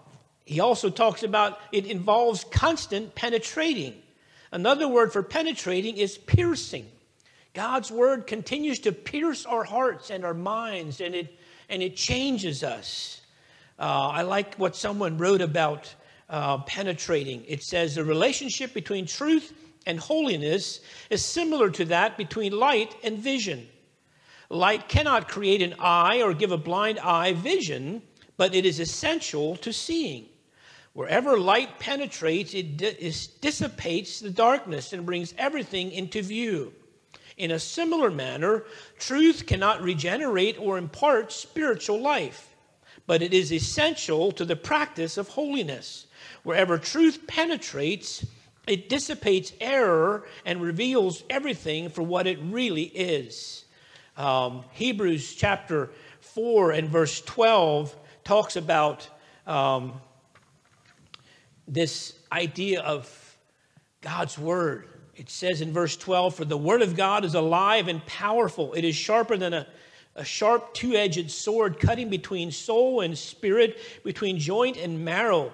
he 0.45 0.59
also 0.59 0.91
talks 0.91 1.23
about 1.23 1.61
it 1.71 1.87
involves 1.87 2.43
constant 2.43 3.15
penetrating. 3.15 3.95
Another 4.51 4.89
word 4.89 5.13
for 5.13 5.23
penetrating 5.23 5.97
is 5.97 6.19
piercing. 6.19 6.87
God's 7.55 7.93
word 7.93 8.27
continues 8.27 8.81
to 8.81 8.93
pierce 8.93 9.47
our 9.47 9.63
hearts 9.63 10.11
and 10.11 10.25
our 10.25 10.35
minds, 10.35 11.01
and 11.01 11.15
it, 11.15 11.39
and 11.69 11.83
it 11.83 11.95
changes 11.95 12.65
us. 12.65 13.21
Uh, 13.79 14.09
I 14.09 14.23
like 14.23 14.57
what 14.57 14.75
someone 14.75 15.19
wrote 15.19 15.41
about 15.41 15.95
uh, 16.33 16.59
penetrating. 16.63 17.45
It 17.47 17.63
says 17.63 17.95
the 17.95 18.05
relationship 18.05 18.73
between 18.73 19.07
truth 19.07 19.53
and 19.87 20.01
holiness 20.01 20.81
is 21.11 21.25
similar 21.25 21.71
to 21.71 21.85
that 21.85 22.17
between 22.17 22.59
light 22.59 22.97
and 23.05 23.19
vision. 23.19 23.69
Light 24.49 24.89
cannot 24.89 25.29
create 25.29 25.63
an 25.63 25.75
eye 25.79 26.23
or 26.23 26.35
give 26.35 26.51
a 26.51 26.59
blind 26.59 26.99
eye 26.99 27.35
vision, 27.35 28.03
but 28.37 28.55
it 28.55 28.65
is 28.65 28.81
essential 28.81 29.57
to 29.57 29.73
seeing. 29.73 30.27
Wherever 30.95 31.39
light 31.39 31.79
penetrates, 31.79 32.55
it 32.55 32.77
dissipates 33.41 34.21
the 34.21 34.31
darkness 34.31 34.93
and 34.93 35.07
brings 35.07 35.35
everything 35.39 35.91
into 35.93 36.23
view. 36.23 36.73
In 37.39 37.51
a 37.51 37.59
similar 37.59 38.11
manner, 38.11 38.65
truth 38.99 39.47
cannot 39.47 39.83
regenerate 39.83 40.59
or 40.59 40.77
impart 40.77 41.33
spiritual 41.33 42.01
life, 42.01 42.55
but 43.07 43.23
it 43.23 43.33
is 43.33 43.53
essential 43.53 44.33
to 44.33 44.45
the 44.45 44.57
practice 44.57 45.17
of 45.17 45.29
holiness. 45.29 46.07
Wherever 46.43 46.77
truth 46.77 47.27
penetrates, 47.27 48.27
it 48.67 48.89
dissipates 48.89 49.53
error 49.61 50.25
and 50.45 50.61
reveals 50.61 51.23
everything 51.31 51.89
for 51.89 52.03
what 52.03 52.27
it 52.27 52.39
really 52.43 52.85
is. 52.85 53.65
Um, 54.17 54.65
Hebrews 54.73 55.35
chapter 55.35 55.91
4 56.21 56.73
and 56.73 56.89
verse 56.89 57.21
12 57.23 57.95
talks 58.25 58.57
about 58.57 59.09
um, 59.47 60.01
this 61.67 62.15
idea 62.31 62.83
of 62.83 63.37
God's 64.01 64.39
word. 64.39 64.89
It 65.15 65.31
says 65.31 65.61
in 65.61 65.73
verse 65.73 65.97
12, 65.97 66.35
For 66.35 66.45
the 66.45 66.57
word 66.57 66.83
of 66.83 66.97
God 66.97 67.25
is 67.25 67.35
alive 67.35 67.89
and 67.89 68.05
powerful. 68.07 68.73
It 68.75 68.85
is 68.85 68.97
sharper 68.97 69.37
than 69.37 69.55
a, 69.55 69.67
a 70.17 70.25
sharp 70.25 70.75
two 70.75 70.95
edged 70.95 71.31
sword, 71.31 71.79
cutting 71.79 72.11
between 72.11 72.51
soul 72.51 73.01
and 73.01 73.17
spirit, 73.17 73.79
between 74.05 74.39
joint 74.39 74.77
and 74.77 75.05
marrow 75.05 75.53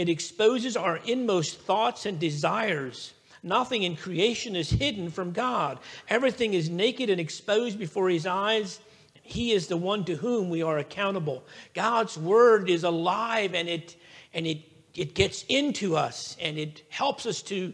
it 0.00 0.08
exposes 0.08 0.76
our 0.76 0.96
inmost 1.04 1.60
thoughts 1.60 2.06
and 2.06 2.18
desires. 2.18 3.12
Nothing 3.42 3.82
in 3.82 3.96
creation 3.96 4.56
is 4.56 4.70
hidden 4.70 5.10
from 5.10 5.32
God. 5.32 5.78
Everything 6.08 6.54
is 6.54 6.70
naked 6.70 7.10
and 7.10 7.20
exposed 7.20 7.78
before 7.78 8.08
His 8.08 8.26
eyes. 8.26 8.80
He 9.22 9.52
is 9.52 9.66
the 9.66 9.76
one 9.76 10.04
to 10.06 10.16
whom 10.16 10.48
we 10.48 10.62
are 10.62 10.78
accountable. 10.78 11.44
God's 11.74 12.16
word 12.16 12.68
is 12.68 12.84
alive 12.84 13.54
and 13.54 13.68
it 13.68 13.96
and 14.34 14.46
it 14.46 14.62
it 14.94 15.14
gets 15.14 15.44
into 15.48 15.96
us 15.96 16.36
and 16.40 16.58
it 16.58 16.82
helps 16.88 17.26
us 17.26 17.42
to 17.42 17.72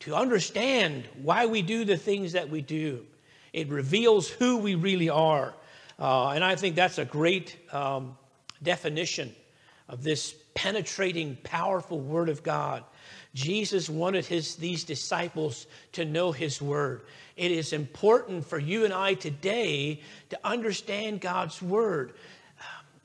to 0.00 0.14
understand 0.14 1.04
why 1.22 1.46
we 1.46 1.62
do 1.62 1.84
the 1.84 1.96
things 1.96 2.32
that 2.32 2.48
we 2.48 2.60
do. 2.62 3.04
It 3.52 3.68
reveals 3.68 4.28
who 4.28 4.58
we 4.58 4.74
really 4.74 5.08
are, 5.08 5.54
uh, 5.98 6.28
and 6.28 6.44
I 6.44 6.56
think 6.56 6.76
that's 6.76 6.98
a 6.98 7.04
great 7.04 7.56
um, 7.72 8.16
definition 8.62 9.34
of 9.88 10.02
this 10.02 10.34
penetrating, 10.56 11.36
powerful 11.44 12.00
Word 12.00 12.28
of 12.28 12.42
God. 12.42 12.82
Jesus 13.36 13.90
wanted 13.90 14.24
his, 14.24 14.56
these 14.56 14.82
disciples 14.82 15.66
to 15.92 16.06
know 16.06 16.32
his 16.32 16.62
word. 16.62 17.02
It 17.36 17.52
is 17.52 17.74
important 17.74 18.46
for 18.46 18.58
you 18.58 18.86
and 18.86 18.94
I 18.94 19.12
today 19.12 20.00
to 20.30 20.38
understand 20.42 21.20
God's 21.20 21.60
word. 21.60 22.14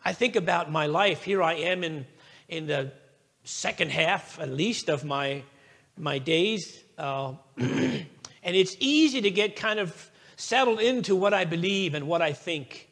I 0.05 0.13
think 0.13 0.37
about 0.37 0.71
my 0.71 0.85
life. 0.87 1.23
Here 1.23 1.43
I 1.43 1.55
am 1.55 1.83
in, 1.83 2.05
in 2.47 2.65
the 2.65 2.93
second 3.43 3.91
half, 3.91 4.39
at 4.39 4.49
least, 4.49 4.89
of 4.89 5.03
my, 5.03 5.43
my 5.97 6.17
days. 6.17 6.81
Uh, 6.97 7.33
and 7.57 8.05
it's 8.43 8.77
easy 8.79 9.19
to 9.21 9.31
get 9.31 9.57
kind 9.57 9.79
of 9.79 10.11
settled 10.37 10.79
into 10.79 11.13
what 11.13 11.33
I 11.33 11.43
believe 11.43 11.93
and 11.93 12.07
what 12.07 12.21
I 12.21 12.31
think. 12.31 12.89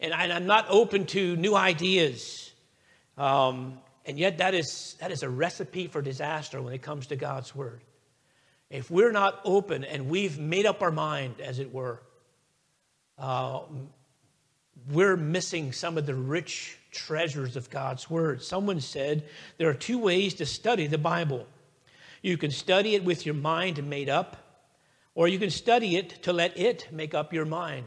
And, 0.00 0.14
I, 0.14 0.28
am 0.28 0.46
not 0.46 0.64
open 0.70 1.04
to 1.06 1.36
new 1.36 1.54
ideas. 1.54 2.50
Um, 3.18 3.78
and 4.06 4.18
yet, 4.18 4.38
that 4.38 4.54
is, 4.54 4.96
that 5.00 5.10
is 5.10 5.22
a 5.22 5.28
recipe 5.28 5.86
for 5.86 6.02
disaster 6.02 6.60
when 6.60 6.72
it 6.72 6.82
comes 6.82 7.08
to 7.08 7.16
God's 7.16 7.54
Word. 7.54 7.82
If 8.70 8.90
we're 8.90 9.12
not 9.12 9.40
open 9.44 9.84
and 9.84 10.08
we've 10.08 10.38
made 10.38 10.66
up 10.66 10.82
our 10.82 10.92
mind, 10.92 11.40
as 11.40 11.58
it 11.58 11.72
were, 11.72 12.00
uh, 13.18 13.60
we're 14.90 15.16
missing 15.16 15.72
some 15.72 15.98
of 15.98 16.06
the 16.06 16.14
rich 16.14 16.78
treasures 16.90 17.56
of 17.56 17.68
God's 17.68 18.08
Word. 18.08 18.42
Someone 18.42 18.80
said 18.80 19.24
there 19.58 19.68
are 19.68 19.74
two 19.74 19.98
ways 19.98 20.34
to 20.34 20.46
study 20.46 20.86
the 20.86 20.98
Bible 20.98 21.46
you 22.22 22.36
can 22.36 22.50
study 22.50 22.94
it 22.94 23.04
with 23.04 23.24
your 23.24 23.34
mind 23.34 23.82
made 23.88 24.08
up, 24.08 24.36
or 25.14 25.28
you 25.28 25.38
can 25.38 25.50
study 25.50 25.96
it 25.96 26.22
to 26.24 26.32
let 26.32 26.56
it 26.58 26.88
make 26.92 27.14
up 27.14 27.32
your 27.32 27.46
mind. 27.46 27.86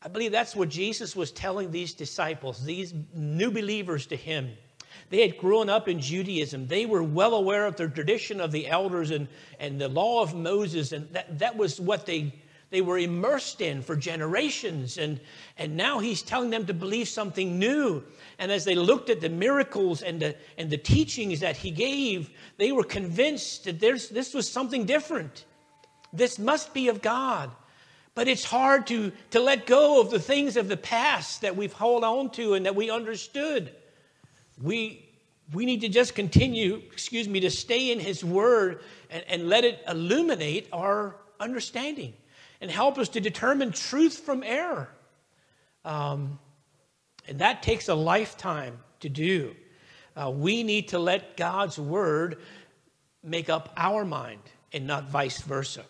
I 0.00 0.08
believe 0.08 0.30
that's 0.30 0.54
what 0.54 0.68
Jesus 0.68 1.16
was 1.16 1.32
telling 1.32 1.70
these 1.70 1.94
disciples, 1.94 2.64
these 2.64 2.94
new 3.12 3.50
believers 3.50 4.06
to 4.06 4.16
him. 4.16 4.52
They 5.10 5.22
had 5.22 5.38
grown 5.38 5.68
up 5.68 5.88
in 5.88 6.00
Judaism. 6.00 6.66
They 6.66 6.86
were 6.86 7.02
well 7.02 7.34
aware 7.34 7.66
of 7.66 7.76
the 7.76 7.88
tradition 7.88 8.40
of 8.40 8.52
the 8.52 8.68
elders 8.68 9.10
and, 9.10 9.28
and 9.58 9.80
the 9.80 9.88
law 9.88 10.22
of 10.22 10.34
Moses, 10.34 10.92
and 10.92 11.08
that, 11.12 11.38
that 11.38 11.56
was 11.56 11.80
what 11.80 12.06
they 12.06 12.34
they 12.70 12.80
were 12.82 12.98
immersed 12.98 13.60
in 13.60 13.82
for 13.82 13.96
generations. 13.96 14.98
And, 14.98 15.20
and 15.56 15.76
now 15.76 16.00
he's 16.00 16.22
telling 16.22 16.50
them 16.50 16.66
to 16.66 16.74
believe 16.74 17.08
something 17.08 17.58
new. 17.58 18.04
And 18.38 18.52
as 18.52 18.64
they 18.64 18.74
looked 18.74 19.08
at 19.08 19.20
the 19.20 19.30
miracles 19.30 20.02
and 20.02 20.20
the, 20.20 20.36
and 20.58 20.68
the 20.68 20.76
teachings 20.76 21.40
that 21.40 21.56
he 21.56 21.70
gave, 21.70 22.30
they 22.58 22.72
were 22.72 22.84
convinced 22.84 23.64
that 23.64 23.80
there's, 23.80 24.10
this 24.10 24.34
was 24.34 24.50
something 24.50 24.84
different. 24.84 25.46
This 26.12 26.38
must 26.38 26.74
be 26.74 26.88
of 26.88 27.00
God. 27.00 27.50
But 28.14 28.28
it's 28.28 28.44
hard 28.44 28.86
to, 28.88 29.12
to 29.30 29.40
let 29.40 29.66
go 29.66 30.00
of 30.00 30.10
the 30.10 30.18
things 30.18 30.56
of 30.56 30.68
the 30.68 30.76
past 30.76 31.42
that 31.42 31.56
we've 31.56 31.72
held 31.72 32.04
on 32.04 32.30
to 32.30 32.54
and 32.54 32.66
that 32.66 32.74
we 32.74 32.90
understood. 32.90 33.74
We, 34.62 35.08
we 35.52 35.66
need 35.66 35.80
to 35.82 35.88
just 35.88 36.14
continue, 36.14 36.82
excuse 36.92 37.28
me, 37.28 37.40
to 37.40 37.50
stay 37.50 37.90
in 37.92 38.00
his 38.00 38.24
word 38.24 38.80
and, 39.10 39.24
and 39.28 39.48
let 39.48 39.64
it 39.64 39.82
illuminate 39.88 40.68
our 40.72 41.16
understanding 41.40 42.12
and 42.60 42.70
help 42.70 42.98
us 42.98 43.08
to 43.10 43.20
determine 43.20 43.72
truth 43.72 44.18
from 44.18 44.42
error. 44.42 44.88
Um, 45.84 46.38
and 47.28 47.38
that 47.38 47.62
takes 47.62 47.88
a 47.88 47.94
lifetime 47.94 48.78
to 49.00 49.08
do. 49.08 49.54
Uh, 50.16 50.30
we 50.30 50.62
need 50.62 50.88
to 50.88 50.98
let 50.98 51.36
God's 51.36 51.78
word 51.78 52.38
make 53.22 53.48
up 53.48 53.72
our 53.76 54.04
mind 54.04 54.40
and 54.72 54.86
not 54.86 55.08
vice 55.08 55.40
versa. 55.40 55.84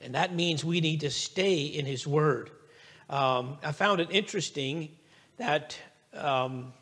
And 0.00 0.14
that 0.14 0.34
means 0.34 0.64
we 0.64 0.80
need 0.80 1.00
to 1.00 1.10
stay 1.10 1.62
in 1.62 1.86
his 1.86 2.06
word. 2.06 2.50
Um, 3.08 3.58
I 3.62 3.72
found 3.72 4.00
it 4.00 4.08
interesting 4.10 4.88
that 5.36 5.78
um, 6.14 6.72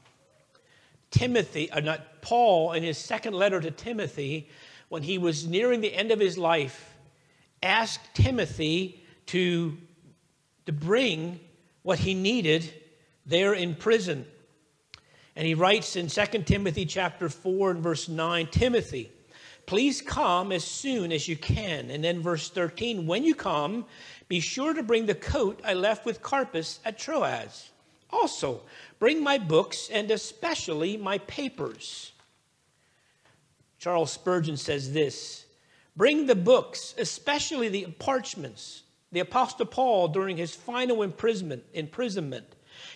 Timothy, 1.10 1.70
uh, 1.70 1.80
not 1.80 2.22
Paul, 2.22 2.72
in 2.72 2.82
his 2.82 2.98
second 2.98 3.34
letter 3.34 3.60
to 3.60 3.70
Timothy, 3.70 4.48
when 4.88 5.02
he 5.02 5.18
was 5.18 5.46
nearing 5.46 5.80
the 5.80 5.94
end 5.94 6.10
of 6.10 6.20
his 6.20 6.36
life, 6.38 6.96
asked 7.62 8.14
Timothy 8.14 9.04
to, 9.26 9.76
to 10.66 10.72
bring 10.72 11.40
what 11.82 11.99
he 11.99 12.14
needed 12.14 12.73
there 13.26 13.54
in 13.54 13.75
prison. 13.75 14.26
And 15.36 15.46
he 15.46 15.54
writes 15.54 15.96
in 15.96 16.08
2 16.08 16.42
Timothy 16.42 16.84
chapter 16.86 17.28
4 17.28 17.70
and 17.70 17.82
verse 17.82 18.08
9, 18.08 18.49
Timothy, 18.49 19.12
please 19.66 20.02
come 20.02 20.52
as 20.52 20.64
soon 20.64 21.12
as 21.12 21.28
you 21.28 21.36
can. 21.36 21.90
And 21.90 22.02
then 22.02 22.20
verse 22.20 22.50
13, 22.50 23.06
when 23.06 23.25
you 23.25 23.34
come, 23.34 23.86
be 24.28 24.40
sure 24.40 24.75
to 24.75 24.82
bring 24.82 25.06
the 25.06 25.14
coat 25.14 25.60
I 25.64 25.75
left 25.75 26.04
with 26.04 26.23
Carpus 26.23 26.80
at 26.84 26.99
Troas. 26.99 27.70
Also, 28.12 28.62
bring 28.99 29.23
my 29.23 29.38
books 29.38 29.88
and 29.92 30.10
especially 30.10 30.96
my 30.96 31.18
papers. 31.18 32.12
Charles 33.78 34.12
Spurgeon 34.12 34.56
says 34.56 34.92
this 34.92 35.46
Bring 35.96 36.26
the 36.26 36.34
books, 36.34 36.94
especially 36.99 37.68
the 37.68 37.86
parchments, 37.99 38.82
the 39.12 39.20
Apostle 39.20 39.66
Paul 39.66 40.08
during 40.08 40.36
his 40.36 40.54
final 40.54 41.02
imprisonment, 41.02 41.64
imprisonment. 41.73 42.46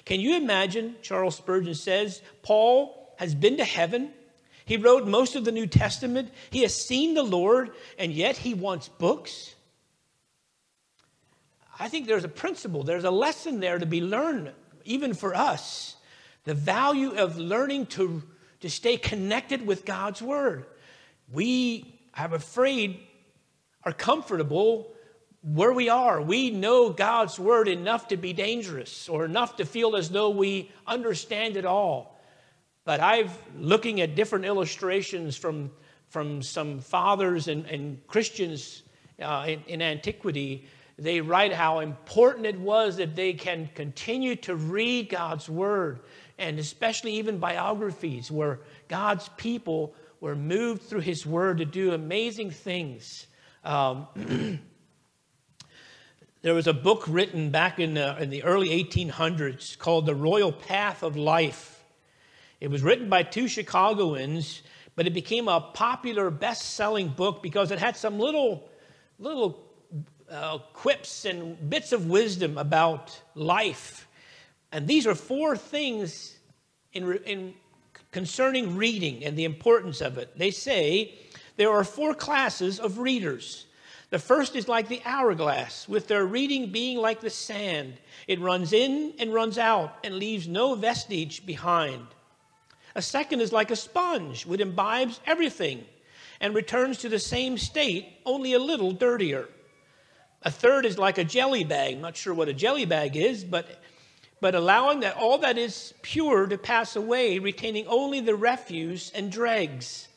Can 0.04 0.20
you 0.20 0.36
imagine, 0.36 0.96
Charles 1.02 1.36
Spurgeon 1.36 1.74
says, 1.74 2.22
Paul 2.42 3.14
has 3.18 3.34
been 3.34 3.56
to 3.58 3.64
heaven. 3.64 4.10
He 4.64 4.76
wrote 4.76 5.06
most 5.06 5.36
of 5.36 5.44
the 5.44 5.52
New 5.52 5.66
Testament. 5.66 6.30
He 6.50 6.62
has 6.62 6.74
seen 6.74 7.14
the 7.14 7.22
Lord, 7.22 7.72
and 7.98 8.12
yet 8.12 8.36
he 8.36 8.54
wants 8.54 8.88
books. 8.88 9.54
I 11.78 11.88
think 11.88 12.06
there's 12.06 12.24
a 12.24 12.28
principle, 12.28 12.82
there's 12.82 13.04
a 13.04 13.10
lesson 13.10 13.60
there 13.60 13.78
to 13.78 13.86
be 13.86 14.00
learned, 14.00 14.52
even 14.84 15.14
for 15.14 15.34
us. 15.34 15.96
The 16.44 16.54
value 16.54 17.12
of 17.12 17.38
learning 17.38 17.86
to, 17.86 18.22
to 18.60 18.70
stay 18.70 18.96
connected 18.96 19.66
with 19.66 19.84
God's 19.84 20.20
Word. 20.20 20.66
We, 21.32 22.00
I'm 22.14 22.32
afraid, 22.32 23.00
are 23.84 23.92
comfortable 23.92 24.94
where 25.44 25.72
we 25.72 25.90
are, 25.90 26.22
we 26.22 26.50
know 26.50 26.88
God's 26.88 27.38
word 27.38 27.68
enough 27.68 28.08
to 28.08 28.16
be 28.16 28.32
dangerous 28.32 29.10
or 29.10 29.26
enough 29.26 29.56
to 29.56 29.66
feel 29.66 29.94
as 29.94 30.08
though 30.08 30.30
we 30.30 30.70
understand 30.86 31.58
it 31.58 31.66
all. 31.66 32.18
But 32.86 33.00
I've 33.00 33.36
looking 33.58 34.00
at 34.00 34.14
different 34.14 34.46
illustrations 34.46 35.36
from, 35.36 35.70
from 36.08 36.40
some 36.40 36.80
fathers 36.80 37.48
and, 37.48 37.66
and 37.66 38.06
Christians 38.06 38.82
uh, 39.20 39.44
in, 39.46 39.62
in 39.66 39.82
antiquity. 39.82 40.66
They 40.96 41.20
write 41.20 41.52
how 41.52 41.80
important 41.80 42.46
it 42.46 42.58
was 42.58 42.96
that 42.98 43.16
they 43.16 43.32
can 43.32 43.68
continue 43.74 44.36
to 44.36 44.54
read 44.54 45.08
God's 45.08 45.48
word, 45.48 46.00
and 46.38 46.58
especially 46.58 47.14
even 47.14 47.38
biographies 47.38 48.30
where 48.30 48.60
God's 48.88 49.28
people 49.36 49.94
were 50.20 50.36
moved 50.36 50.82
through 50.82 51.00
his 51.00 51.26
word 51.26 51.58
to 51.58 51.64
do 51.64 51.92
amazing 51.92 52.50
things. 52.50 53.26
Um, 53.64 54.06
There 56.44 56.52
was 56.52 56.66
a 56.66 56.74
book 56.74 57.06
written 57.08 57.48
back 57.48 57.80
in 57.80 57.94
the, 57.94 58.22
in 58.22 58.28
the 58.28 58.44
early 58.44 58.68
1800s 58.68 59.78
called 59.78 60.04
The 60.04 60.14
Royal 60.14 60.52
Path 60.52 61.02
of 61.02 61.16
Life. 61.16 61.82
It 62.60 62.68
was 62.68 62.82
written 62.82 63.08
by 63.08 63.22
two 63.22 63.48
Chicagoans, 63.48 64.60
but 64.94 65.06
it 65.06 65.14
became 65.14 65.48
a 65.48 65.58
popular 65.58 66.28
best 66.28 66.74
selling 66.74 67.08
book 67.08 67.42
because 67.42 67.70
it 67.70 67.78
had 67.78 67.96
some 67.96 68.18
little, 68.18 68.68
little 69.18 69.58
uh, 70.30 70.58
quips 70.72 71.24
and 71.24 71.70
bits 71.70 71.92
of 71.92 72.06
wisdom 72.06 72.58
about 72.58 73.20
life. 73.34 74.08
And 74.72 74.86
these 74.88 75.06
are 75.06 75.14
four 75.14 75.56
things 75.56 76.36
in, 76.92 77.12
in 77.24 77.54
concerning 78.10 78.76
reading 78.76 79.24
and 79.24 79.36
the 79.36 79.44
importance 79.44 80.00
of 80.00 80.18
it. 80.18 80.36
They 80.36 80.50
say 80.50 81.14
there 81.56 81.70
are 81.70 81.84
four 81.84 82.14
classes 82.14 82.80
of 82.80 82.98
readers 82.98 83.66
the 84.14 84.20
first 84.20 84.54
is 84.54 84.68
like 84.68 84.86
the 84.86 85.02
hourglass, 85.04 85.88
with 85.88 86.06
their 86.06 86.24
reading 86.24 86.70
being 86.70 86.98
like 86.98 87.20
the 87.20 87.30
sand. 87.30 87.94
It 88.28 88.38
runs 88.38 88.72
in 88.72 89.12
and 89.18 89.34
runs 89.34 89.58
out 89.58 89.98
and 90.04 90.14
leaves 90.14 90.46
no 90.46 90.76
vestige 90.76 91.44
behind. 91.44 92.06
A 92.94 93.02
second 93.02 93.40
is 93.40 93.52
like 93.52 93.72
a 93.72 93.76
sponge, 93.76 94.46
which 94.46 94.60
imbibes 94.60 95.18
everything 95.26 95.84
and 96.40 96.54
returns 96.54 96.98
to 96.98 97.08
the 97.08 97.18
same 97.18 97.58
state, 97.58 98.06
only 98.24 98.52
a 98.52 98.58
little 98.60 98.92
dirtier. 98.92 99.48
A 100.44 100.50
third 100.50 100.84
is 100.84 100.98
like 100.98 101.18
a 101.18 101.24
jelly 101.24 101.64
bag. 101.64 101.94
I'm 101.94 102.02
not 102.02 102.16
sure 102.16 102.34
what 102.34 102.48
a 102.48 102.52
jelly 102.52 102.84
bag 102.84 103.16
is, 103.16 103.44
but, 103.44 103.66
but 104.40 104.54
allowing 104.54 105.00
that 105.00 105.16
all 105.16 105.38
that 105.38 105.56
is 105.56 105.94
pure 106.02 106.46
to 106.46 106.58
pass 106.58 106.96
away, 106.96 107.38
retaining 107.38 107.86
only 107.86 108.20
the 108.20 108.36
refuse 108.36 109.10
and 109.14 109.32
dregs. 109.32 110.08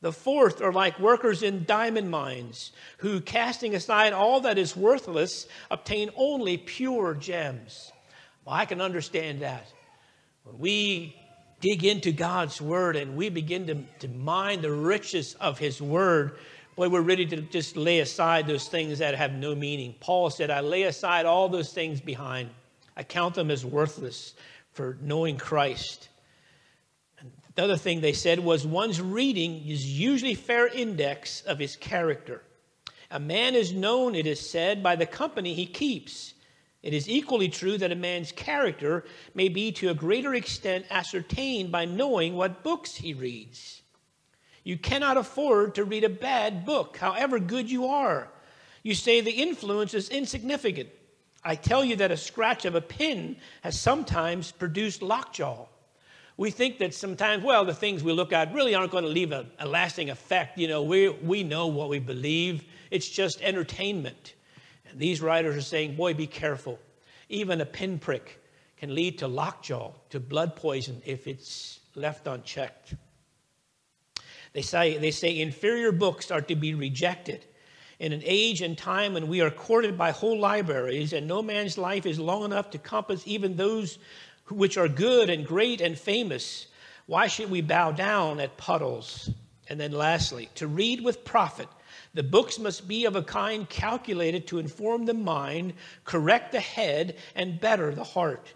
The 0.00 0.12
fourth 0.12 0.60
are 0.60 0.72
like 0.72 0.98
workers 0.98 1.42
in 1.42 1.64
diamond 1.64 2.10
mines, 2.10 2.72
who, 2.98 3.20
casting 3.20 3.74
aside 3.74 4.12
all 4.12 4.40
that 4.40 4.58
is 4.58 4.76
worthless, 4.76 5.46
obtain 5.70 6.10
only 6.16 6.58
pure 6.58 7.14
gems. 7.14 7.92
Well, 8.44 8.56
I 8.56 8.66
can 8.66 8.80
understand 8.80 9.40
that. 9.40 9.66
When 10.44 10.58
we 10.58 11.16
dig 11.60 11.84
into 11.84 12.12
God's 12.12 12.60
word 12.60 12.96
and 12.96 13.16
we 13.16 13.28
begin 13.30 13.66
to, 13.68 13.76
to 14.00 14.08
mine 14.08 14.62
the 14.62 14.70
riches 14.70 15.34
of 15.34 15.58
his 15.58 15.80
word, 15.80 16.36
boy, 16.76 16.90
we're 16.90 17.00
ready 17.00 17.24
to 17.24 17.40
just 17.40 17.74
lay 17.74 18.00
aside 18.00 18.46
those 18.46 18.68
things 18.68 18.98
that 18.98 19.14
have 19.14 19.32
no 19.32 19.54
meaning. 19.54 19.94
Paul 19.98 20.28
said, 20.28 20.50
I 20.50 20.60
lay 20.60 20.82
aside 20.82 21.24
all 21.24 21.48
those 21.48 21.72
things 21.72 22.02
behind. 22.02 22.50
I 22.96 23.02
count 23.02 23.34
them 23.34 23.50
as 23.50 23.64
worthless 23.64 24.34
for 24.72 24.98
knowing 25.00 25.38
Christ. 25.38 26.10
The 27.54 27.64
other 27.64 27.78
thing 27.78 28.02
they 28.02 28.12
said 28.12 28.38
was 28.38 28.66
one's 28.66 29.00
reading 29.00 29.66
is 29.66 29.98
usually 29.98 30.34
fair 30.34 30.68
index 30.68 31.40
of 31.42 31.58
his 31.58 31.76
character. 31.76 32.42
A 33.10 33.18
man 33.18 33.54
is 33.54 33.72
known, 33.72 34.14
it 34.14 34.26
is 34.26 34.50
said, 34.50 34.82
by 34.82 34.96
the 34.96 35.06
company 35.06 35.54
he 35.54 35.64
keeps. 35.64 36.34
It 36.82 36.92
is 36.92 37.08
equally 37.08 37.48
true 37.48 37.78
that 37.78 37.90
a 37.92 37.96
man's 37.96 38.32
character 38.32 39.04
may 39.34 39.48
be 39.48 39.72
to 39.72 39.88
a 39.88 39.94
greater 39.94 40.34
extent 40.34 40.84
ascertained 40.90 41.72
by 41.72 41.86
knowing 41.86 42.34
what 42.34 42.62
books 42.62 42.94
he 42.94 43.14
reads. 43.14 43.80
You 44.66 44.76
cannot 44.76 45.16
afford 45.16 45.76
to 45.76 45.84
read 45.84 46.02
a 46.02 46.08
bad 46.08 46.66
book, 46.66 46.96
however 46.96 47.38
good 47.38 47.70
you 47.70 47.86
are. 47.86 48.26
You 48.82 48.96
say 48.96 49.20
the 49.20 49.30
influence 49.30 49.94
is 49.94 50.08
insignificant. 50.08 50.88
I 51.44 51.54
tell 51.54 51.84
you 51.84 51.94
that 51.94 52.10
a 52.10 52.16
scratch 52.16 52.64
of 52.64 52.74
a 52.74 52.80
pin 52.80 53.36
has 53.60 53.78
sometimes 53.78 54.50
produced 54.50 55.02
lockjaw. 55.02 55.66
We 56.36 56.50
think 56.50 56.78
that 56.78 56.94
sometimes, 56.94 57.44
well, 57.44 57.64
the 57.64 57.74
things 57.74 58.02
we 58.02 58.12
look 58.12 58.32
at 58.32 58.52
really 58.52 58.74
aren't 58.74 58.90
going 58.90 59.04
to 59.04 59.08
leave 59.10 59.30
a, 59.30 59.46
a 59.60 59.68
lasting 59.68 60.10
effect. 60.10 60.58
You 60.58 60.66
know, 60.66 60.82
we, 60.82 61.10
we 61.10 61.44
know 61.44 61.68
what 61.68 61.88
we 61.88 62.00
believe, 62.00 62.64
it's 62.90 63.08
just 63.08 63.40
entertainment. 63.42 64.34
And 64.90 64.98
these 64.98 65.20
writers 65.20 65.54
are 65.54 65.60
saying, 65.60 65.94
boy, 65.94 66.14
be 66.14 66.26
careful. 66.26 66.80
Even 67.28 67.60
a 67.60 67.66
pinprick 67.66 68.42
can 68.78 68.96
lead 68.96 69.18
to 69.18 69.28
lockjaw, 69.28 69.92
to 70.10 70.18
blood 70.18 70.56
poison 70.56 71.00
if 71.06 71.28
it's 71.28 71.78
left 71.94 72.26
unchecked. 72.26 72.96
They 74.52 74.62
say, 74.62 74.96
they 74.98 75.10
say 75.10 75.38
inferior 75.38 75.92
books 75.92 76.30
are 76.30 76.42
to 76.42 76.54
be 76.54 76.74
rejected 76.74 77.44
in 77.98 78.12
an 78.12 78.22
age 78.24 78.60
and 78.60 78.76
time 78.76 79.14
when 79.14 79.28
we 79.28 79.40
are 79.40 79.50
courted 79.50 79.96
by 79.96 80.10
whole 80.10 80.38
libraries, 80.38 81.12
and 81.12 81.26
no 81.26 81.42
man's 81.42 81.78
life 81.78 82.04
is 82.04 82.18
long 82.18 82.44
enough 82.44 82.70
to 82.70 82.78
compass 82.78 83.22
even 83.26 83.56
those 83.56 83.98
which 84.48 84.76
are 84.76 84.88
good 84.88 85.30
and 85.30 85.46
great 85.46 85.80
and 85.80 85.98
famous, 85.98 86.66
why 87.06 87.26
should 87.26 87.50
we 87.50 87.60
bow 87.60 87.90
down 87.92 88.38
at 88.40 88.56
puddles? 88.56 89.30
And 89.68 89.80
then, 89.80 89.92
lastly, 89.92 90.48
to 90.56 90.66
read 90.66 91.02
with 91.02 91.24
profit. 91.24 91.68
The 92.14 92.22
books 92.22 92.58
must 92.58 92.86
be 92.86 93.04
of 93.04 93.16
a 93.16 93.22
kind 93.22 93.68
calculated 93.68 94.46
to 94.48 94.58
inform 94.58 95.04
the 95.06 95.14
mind, 95.14 95.74
correct 96.04 96.52
the 96.52 96.60
head, 96.60 97.16
and 97.34 97.60
better 97.60 97.94
the 97.94 98.04
heart. 98.04 98.52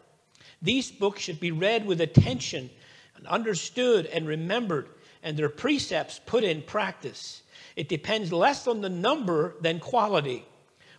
These 0.63 0.91
books 0.93 1.23
should 1.23 1.41
be 1.41 1.51
read 1.51 1.87
with 1.87 2.01
attention 2.01 2.71
and 3.17 3.27
understood 3.27 4.07
and 4.07 4.29
remembered, 4.29 4.89
and 5.23 5.37
their 5.37 5.49
precepts 5.49 6.21
put 6.25 6.45
in 6.45 6.63
practice. 6.63 7.43
It 7.77 7.89
depends 7.89 8.33
less 8.33 8.67
on 8.67 8.81
the 8.81 8.89
number 8.89 9.55
than 9.61 9.81
quality. 9.81 10.45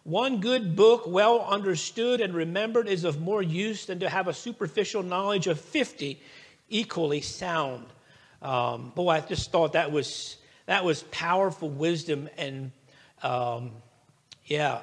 One 0.04 0.40
good 0.40 0.76
book, 0.76 1.04
well 1.06 1.42
understood 1.42 2.22
and 2.22 2.34
remembered, 2.34 2.88
is 2.88 3.04
of 3.04 3.22
more 3.22 3.44
use 3.44 3.86
than 3.86 4.00
to 4.00 4.10
have 4.10 4.28
a 4.28 4.34
superficial 4.34 5.04
knowledge 5.04 5.48
of 5.48 5.60
50 5.60 6.20
equally 6.70 7.22
sound. 7.22 7.86
Um, 8.42 8.92
boy, 8.96 9.10
I 9.10 9.20
just 9.20 9.52
thought 9.52 9.74
that 9.74 9.92
was, 9.92 10.38
that 10.66 10.84
was 10.84 11.04
powerful 11.12 11.70
wisdom 11.70 12.30
and, 12.38 12.72
um, 13.22 13.72
yeah, 14.46 14.82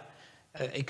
a 0.61 0.85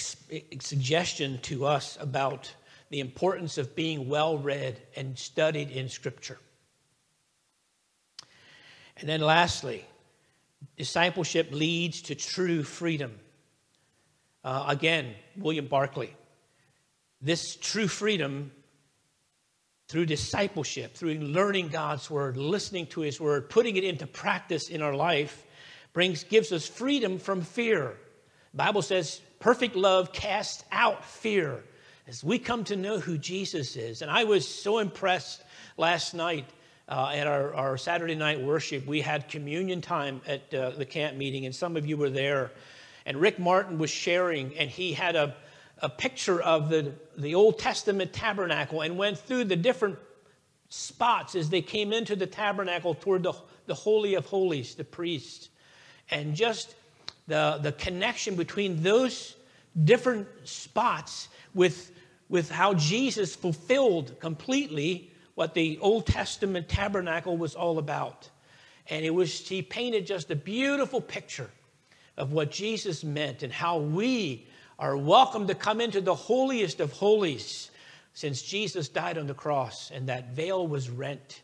suggestion 0.61 1.39
to 1.43 1.65
us 1.65 1.97
about 2.01 2.53
the 2.91 3.01
importance 3.01 3.59
of 3.59 3.75
being 3.75 4.09
well 4.09 4.39
read 4.39 4.79
and 4.97 5.19
studied 5.19 5.71
in 5.71 5.89
Scripture. 5.89 6.39
And 8.99 9.09
then 9.09 9.21
lastly, 9.21 9.85
Discipleship 10.77 11.49
leads 11.53 12.03
to 12.03 12.15
true 12.15 12.63
freedom. 12.63 13.19
Uh, 14.45 14.67
again, 14.69 15.15
William 15.37 15.67
Barclay. 15.67 16.15
This 17.21 17.57
true 17.57 17.89
freedom 17.89 18.53
through 19.89 20.07
discipleship, 20.07 20.95
through 20.95 21.15
learning 21.15 21.69
God's 21.69 22.09
word, 22.11 22.37
listening 22.37 22.87
to 22.89 23.01
his 23.01 23.21
word, 23.21 23.51
putting 23.51 23.77
it 23.77 23.85
into 23.85 24.07
practice 24.07 24.69
in 24.69 24.83
our 24.83 24.95
life, 24.95 25.45
brings, 25.93 26.25
gives 26.25 26.53
us 26.53 26.69
freedom 26.69 27.19
from 27.19 27.43
fear. 27.43 27.97
The 28.53 28.59
Bible 28.59 28.83
says, 28.83 29.21
perfect 29.41 29.75
love 29.75 30.13
casts 30.13 30.63
out 30.71 31.05
fear 31.05 31.65
as 32.07 32.23
we 32.23 32.39
come 32.39 32.65
to 32.65 32.77
know 32.77 33.01
who 33.01 33.19
Jesus 33.19 33.77
is. 33.77 34.03
And 34.03 34.11
I 34.11 34.25
was 34.25 34.47
so 34.47 34.79
impressed 34.79 35.43
last 35.77 36.15
night 36.15 36.49
uh, 36.89 37.13
at 37.15 37.27
our, 37.27 37.55
our, 37.55 37.77
Saturday 37.77 38.15
night 38.15 38.41
worship, 38.41 38.87
we 38.87 39.01
had 39.01 39.29
communion 39.29 39.81
time 39.81 40.21
at 40.27 40.53
uh, 40.55 40.71
the 40.71 40.87
camp 40.87 41.17
meeting, 41.17 41.45
and 41.45 41.55
some 41.55 41.77
of 41.77 41.87
you 41.87 41.97
were 41.97 42.11
there. 42.11 42.51
And 43.05 43.19
Rick 43.19 43.39
Martin 43.39 43.79
was 43.79 43.91
sharing, 43.91 44.57
and 44.57 44.71
he 44.71 44.95
had 44.95 45.15
a, 45.15 45.35
a 45.83 45.89
picture 45.89 46.41
of 46.41 46.71
the, 46.71 46.93
the 47.17 47.35
Old 47.35 47.59
Testament 47.59 48.13
tabernacle 48.13 48.81
and 48.81 48.97
went 48.97 49.19
through 49.19 49.45
the 49.45 49.57
different 49.57 49.99
spots 50.71 51.35
as 51.35 51.51
they 51.51 51.63
came 51.63 51.93
into 51.93 52.17
the 52.17 52.27
tabernacle 52.27 52.95
toward 52.95 53.23
the, 53.23 53.35
the 53.67 53.75
Holy 53.75 54.15
of 54.15 54.27
Holies, 54.27 54.75
the 54.75 54.85
priest. 54.85 55.51
And 56.11 56.35
just 56.35 56.75
the, 57.27 57.59
the 57.63 57.73
connection 57.73 58.35
between 58.35 58.83
those 58.83 59.37
different 59.85 60.27
spots 60.45 61.29
with, 61.55 61.93
with 62.31 62.51
how 62.51 62.75
Jesus 62.75 63.37
fulfilled 63.37 64.19
completely 64.21 65.11
what 65.39 65.55
the 65.55 65.79
Old 65.81 66.05
Testament 66.05 66.69
tabernacle 66.69 67.37
was 67.37 67.55
all 67.55 67.79
about. 67.79 68.29
And 68.91 69.05
it 69.05 69.15
was, 69.15 69.49
he 69.49 69.63
painted 69.63 70.05
just 70.05 70.33
a 70.33 70.35
beautiful 70.35 71.01
picture 71.01 71.49
of 72.17 72.33
what 72.33 72.51
Jesus 72.51 73.05
meant 73.05 73.45
and 73.45 73.53
how 73.53 73.79
we 73.79 74.49
are 74.81 74.97
welcome 74.97 75.47
to 75.47 75.55
come 75.55 75.81
into 75.81 76.01
the 76.01 76.13
holiest 76.13 76.81
of 76.81 76.91
holies 76.91 77.71
since 78.15 78.43
Jesus 78.43 78.89
died 78.89 79.17
on 79.17 79.29
the 79.29 79.35
cross 79.35 79.93
and 79.93 80.09
that 80.09 80.33
veil 80.33 80.67
was 80.67 80.91
rent. 80.91 81.43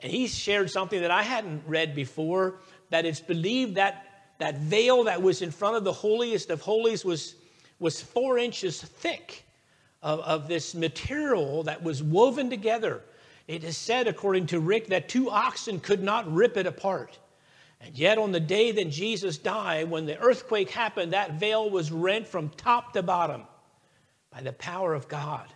And 0.00 0.12
he 0.12 0.26
shared 0.26 0.70
something 0.70 1.00
that 1.00 1.10
I 1.10 1.22
hadn't 1.22 1.62
read 1.66 1.94
before 1.94 2.56
that 2.90 3.06
it's 3.06 3.20
believed 3.20 3.76
that 3.76 4.04
that 4.36 4.58
veil 4.58 5.04
that 5.04 5.22
was 5.22 5.40
in 5.40 5.50
front 5.50 5.76
of 5.76 5.84
the 5.84 5.94
holiest 5.94 6.50
of 6.50 6.60
holies 6.60 7.06
was, 7.06 7.36
was 7.78 8.02
four 8.02 8.36
inches 8.36 8.82
thick 8.82 9.46
of, 10.02 10.20
of 10.20 10.46
this 10.46 10.74
material 10.74 11.62
that 11.62 11.82
was 11.82 12.02
woven 12.02 12.50
together 12.50 13.02
it 13.50 13.64
is 13.64 13.76
said, 13.76 14.06
according 14.06 14.46
to 14.46 14.60
Rick, 14.60 14.86
that 14.86 15.08
two 15.08 15.28
oxen 15.28 15.80
could 15.80 16.04
not 16.04 16.32
rip 16.32 16.56
it 16.56 16.68
apart. 16.68 17.18
And 17.80 17.98
yet, 17.98 18.16
on 18.16 18.30
the 18.30 18.38
day 18.38 18.70
that 18.70 18.90
Jesus 18.90 19.38
died, 19.38 19.90
when 19.90 20.06
the 20.06 20.16
earthquake 20.20 20.70
happened, 20.70 21.14
that 21.14 21.40
veil 21.40 21.68
was 21.68 21.90
rent 21.90 22.28
from 22.28 22.50
top 22.50 22.92
to 22.92 23.02
bottom 23.02 23.42
by 24.30 24.40
the 24.40 24.52
power 24.52 24.94
of 24.94 25.08
God. 25.08 25.52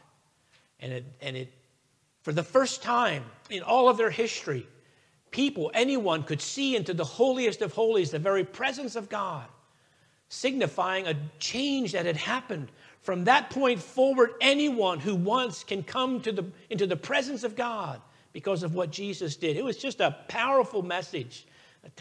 And 0.81 0.93
it, 0.93 1.05
and 1.21 1.37
it, 1.37 1.53
for 2.23 2.33
the 2.33 2.43
first 2.43 2.83
time 2.83 3.23
in 3.49 3.63
all 3.63 3.89
of 3.89 3.97
their 3.97 4.11
history, 4.11 4.67
people, 5.31 5.71
anyone 5.73 6.25
could 6.25 6.41
see 6.41 6.75
into 6.75 6.95
the 6.95 7.05
holiest 7.05 7.63
of 7.63 7.75
holies, 7.75 8.11
the 8.11 8.19
very 8.19 8.43
presence 8.43 8.97
of 8.97 9.09
God, 9.09 9.47
signifying 10.29 11.07
a 11.07 11.15
change 11.39 11.93
that 11.93 12.07
had 12.07 12.17
happened 12.17 12.73
from 13.05 13.25
that 13.25 13.51
point 13.51 13.81
forward, 13.81 14.31
anyone 14.41 14.99
who 14.99 15.15
wants 15.15 15.63
can 15.63 15.83
come 15.83 16.23
to 16.23 16.33
the, 16.33 16.47
into 16.71 16.87
the 16.87 16.97
presence 16.97 17.45
of 17.45 17.55
God 17.55 18.01
because 18.33 18.63
of 18.63 18.75
what 18.75 18.91
Jesus 18.91 19.37
did. 19.37 19.59
It 19.59 19.65
was 19.65 19.77
just 19.77 20.01
a 20.01 20.17
powerful 20.27 20.83
message, 20.83 21.47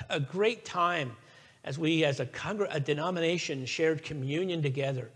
a, 0.10 0.22
great 0.22 0.64
time 0.64 1.12
as 1.66 1.78
we, 1.78 2.06
as 2.06 2.22
a, 2.22 2.30
a, 2.70 2.80
denomination, 2.80 3.66
shared 3.66 4.02
communion 4.02 4.62
together. 4.62 5.12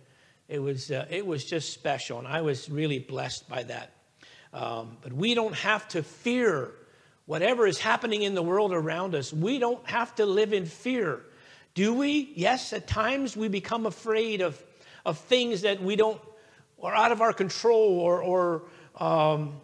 It 0.49 0.59
was, 0.59 0.91
uh, 0.91 1.05
it 1.09 1.25
was 1.25 1.45
just 1.45 1.71
special, 1.71 2.19
and 2.19 2.27
I 2.27 2.41
was 2.41 2.69
really 2.69 2.99
blessed 2.99 3.47
by 3.47 3.63
that. 3.63 3.93
Um, 4.53 4.97
but 5.01 5.13
we 5.13 5.35
don't 5.35 5.55
have 5.55 5.87
to 5.89 6.03
fear 6.03 6.71
whatever 7.27 7.65
is 7.65 7.77
happening 7.79 8.23
in 8.23 8.35
the 8.35 8.43
world 8.43 8.73
around 8.73 9.15
us. 9.15 9.31
We 9.31 9.57
don't 9.57 9.85
have 9.87 10.15
to 10.15 10.25
live 10.25 10.51
in 10.51 10.65
fear. 10.65 11.21
Do 11.75 11.93
we? 11.93 12.33
Yes, 12.35 12.73
at 12.73 12.87
times 12.87 13.37
we 13.37 13.47
become 13.47 13.85
afraid 13.85 14.41
of 14.41 14.61
of 15.07 15.17
things 15.17 15.61
that 15.61 15.81
we 15.81 15.95
don't, 15.95 16.21
are 16.83 16.93
out 16.93 17.13
of 17.13 17.21
our 17.21 17.31
control 17.31 17.97
or, 17.97 18.21
or 18.21 18.63
um, 18.97 19.61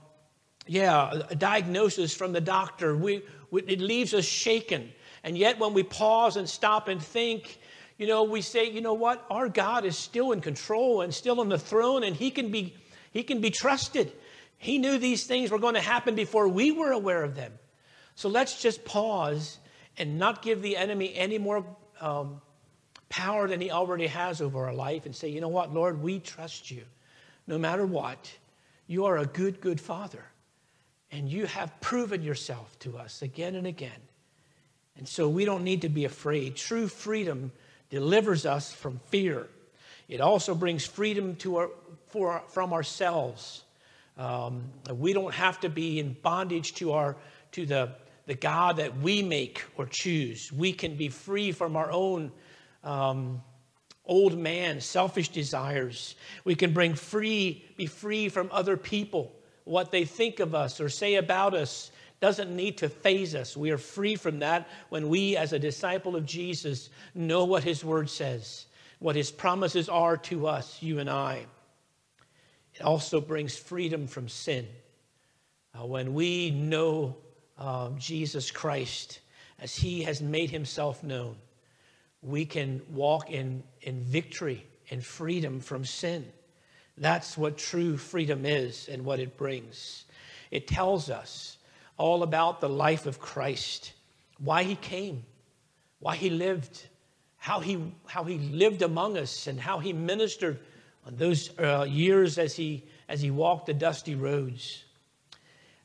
yeah, 0.65 1.12
a 1.29 1.36
diagnosis 1.36 2.15
from 2.15 2.32
the 2.32 2.39
doctor. 2.39 2.95
We, 2.95 3.23
it 3.51 3.82
leaves 3.82 4.13
us 4.13 4.23
shaken. 4.23 4.89
And 5.21 5.38
yet, 5.38 5.60
when 5.60 5.73
we 5.73 5.84
pause 5.84 6.38
and 6.38 6.49
stop 6.49 6.88
and 6.88 7.01
think, 7.01 7.60
you 7.97 8.08
know, 8.08 8.23
we 8.23 8.41
say, 8.41 8.69
you 8.69 8.79
know 8.79 8.93
what? 8.93 9.25
Our 9.29 9.49
God 9.49 9.84
is 9.84 9.97
still 9.97 10.32
in 10.32 10.39
control 10.39 11.01
and 11.01 11.13
still 11.13 11.41
on 11.41 11.49
the 11.49 11.60
throne, 11.60 12.03
and 12.03 12.15
He 12.15 12.32
can 12.32 12.49
be, 12.49 12.73
he 13.12 13.21
can 13.21 13.41
be 13.41 13.49
trusted. 13.49 14.13
He 14.58 14.77
knew 14.77 14.97
these 14.97 15.25
things 15.25 15.51
were 15.51 15.60
going 15.60 15.75
to 15.75 15.82
happen 15.82 16.15
before 16.15 16.47
we 16.47 16.71
were 16.71 16.91
aware 16.91 17.21
of 17.21 17.36
them. 17.36 17.51
So 18.15 18.29
let's 18.29 18.62
just 18.62 18.86
pause 18.86 19.60
and 19.97 20.17
not 20.17 20.41
give 20.41 20.62
the 20.62 20.77
enemy 20.77 21.13
any 21.13 21.38
more 21.38 21.65
um, 21.99 22.41
power 23.13 23.47
than 23.47 23.62
he 23.62 23.69
already 23.69 24.08
has 24.08 24.41
over 24.41 24.65
our 24.65 24.73
life 24.73 25.06
and 25.06 25.15
say, 25.15 25.30
you 25.30 25.39
know 25.39 25.47
what, 25.47 25.71
Lord, 25.71 26.02
we 26.02 26.17
trust 26.17 26.71
you. 26.71 26.82
No 27.45 27.60
matter 27.60 27.86
what, 27.86 28.32
you 28.88 29.06
are 29.06 29.19
a 29.19 29.26
good, 29.28 29.62
good 29.62 29.80
father. 29.80 30.26
And 31.12 31.30
you 31.30 31.45
have 31.45 31.80
proven 31.80 32.23
yourself 32.23 32.76
to 32.80 32.97
us 32.97 33.21
again 33.21 33.54
and 33.54 33.67
again. 33.67 34.02
And 34.97 35.08
so 35.08 35.30
we 35.30 35.45
don't 35.45 35.63
need 35.63 35.84
to 35.84 35.89
be 35.89 36.06
afraid. 36.06 36.56
True 36.56 36.88
freedom 36.88 37.52
delivers 37.91 38.47
us 38.47 38.73
from 38.73 38.99
fear. 39.10 39.45
It 40.10 40.19
also 40.19 40.56
brings 40.56 40.84
freedom 40.84 41.36
to 41.36 41.58
our, 41.58 41.69
for, 42.08 42.41
from 42.47 42.73
ourselves. 42.73 43.62
Um, 44.17 44.63
we 44.91 45.13
don't 45.13 45.36
have 45.36 45.60
to 45.60 45.69
be 45.69 45.99
in 45.99 46.17
bondage 46.23 46.73
to, 46.76 46.93
our, 46.93 47.15
to 47.52 47.67
the, 47.67 47.91
the 48.26 48.34
God 48.34 48.78
that 48.78 48.97
we 48.97 49.21
make 49.21 49.63
or 49.78 49.86
choose. 49.86 50.52
We 50.52 50.73
can 50.73 50.95
be 50.95 51.10
free 51.10 51.52
from 51.52 51.76
our 51.76 51.91
own 51.91 52.32
um, 52.84 53.41
old 54.06 54.38
man, 54.38 54.82
selfish 54.82 55.30
desires. 55.30 56.15
We 56.43 56.56
can 56.56 56.74
bring 56.74 56.96
free, 56.96 57.63
be 57.78 57.86
free 57.86 58.30
from 58.30 58.50
other 58.52 58.78
people, 58.78 59.32
what 59.65 59.91
they 59.91 60.06
think 60.06 60.39
of 60.39 60.54
us 60.54 60.80
or 60.82 60.89
say 60.89 61.15
about 61.15 61.54
us 61.54 61.91
doesn't 62.19 62.56
need 62.56 62.78
to 62.78 62.89
phase 62.89 63.36
us. 63.36 63.58
We 63.58 63.72
are 63.72 63.78
free 63.78 64.15
from 64.15 64.39
that 64.39 64.69
when 64.89 65.10
we, 65.10 65.36
as 65.36 65.52
a 65.52 65.60
disciple 65.60 66.15
of 66.15 66.26
Jesus, 66.26 66.89
know 67.13 67.43
what 67.46 67.63
his 67.63 67.84
word 67.84 68.10
says, 68.10 68.65
what 69.00 69.15
his 69.15 69.32
promises 69.32 69.89
are 69.89 70.15
to 70.17 70.48
us, 70.48 70.82
you 70.82 71.00
and 71.00 71.10
I. 71.10 71.46
It 72.76 72.82
also 72.82 73.19
brings 73.19 73.58
freedom 73.58 74.08
from 74.08 74.30
sin. 74.30 74.67
Uh, 75.78 75.86
when 75.86 76.13
we 76.13 76.52
know 76.52 77.17
uh, 77.58 77.89
Jesus 77.98 78.52
Christ 78.52 79.19
as 79.60 79.76
he 79.76 80.04
has 80.04 80.22
made 80.22 80.50
himself 80.50 81.04
known, 81.04 81.36
we 82.23 82.45
can 82.45 82.81
walk 82.89 83.29
in, 83.29 83.63
in 83.81 84.01
victory 84.01 84.65
and 84.89 85.03
freedom 85.03 85.59
from 85.59 85.86
sin. 85.86 86.25
That's 86.97 87.38
what 87.38 87.57
true 87.57 87.97
freedom 87.97 88.45
is 88.45 88.88
and 88.88 89.03
what 89.03 89.19
it 89.19 89.38
brings. 89.38 90.05
It 90.51 90.67
tells 90.67 91.09
us 91.09 91.57
all 91.97 92.23
about 92.23 92.62
the 92.62 92.69
life 92.69 93.05
of 93.05 93.19
Christ, 93.19 93.93
why 94.38 94.63
he 94.63 94.75
came, 94.75 95.23
why 95.99 96.15
he 96.15 96.29
lived, 96.29 96.88
how 97.38 97.59
he, 97.59 97.81
how 98.05 98.23
he 98.23 98.38
lived 98.38 98.81
among 98.81 99.17
us, 99.17 99.47
and 99.47 99.59
how 99.59 99.79
he 99.79 99.93
ministered 99.93 100.59
on 101.05 101.15
those 101.17 101.49
uh, 101.59 101.86
years 101.89 102.38
as 102.38 102.55
he, 102.55 102.83
as 103.09 103.21
he 103.21 103.31
walked 103.31 103.65
the 103.65 103.73
dusty 103.73 104.15
roads. 104.15 104.83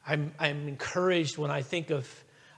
I'm, 0.07 0.33
I'm 0.39 0.69
encouraged 0.69 1.37
when 1.37 1.51
I 1.51 1.63
think 1.63 1.91
of, 1.91 2.09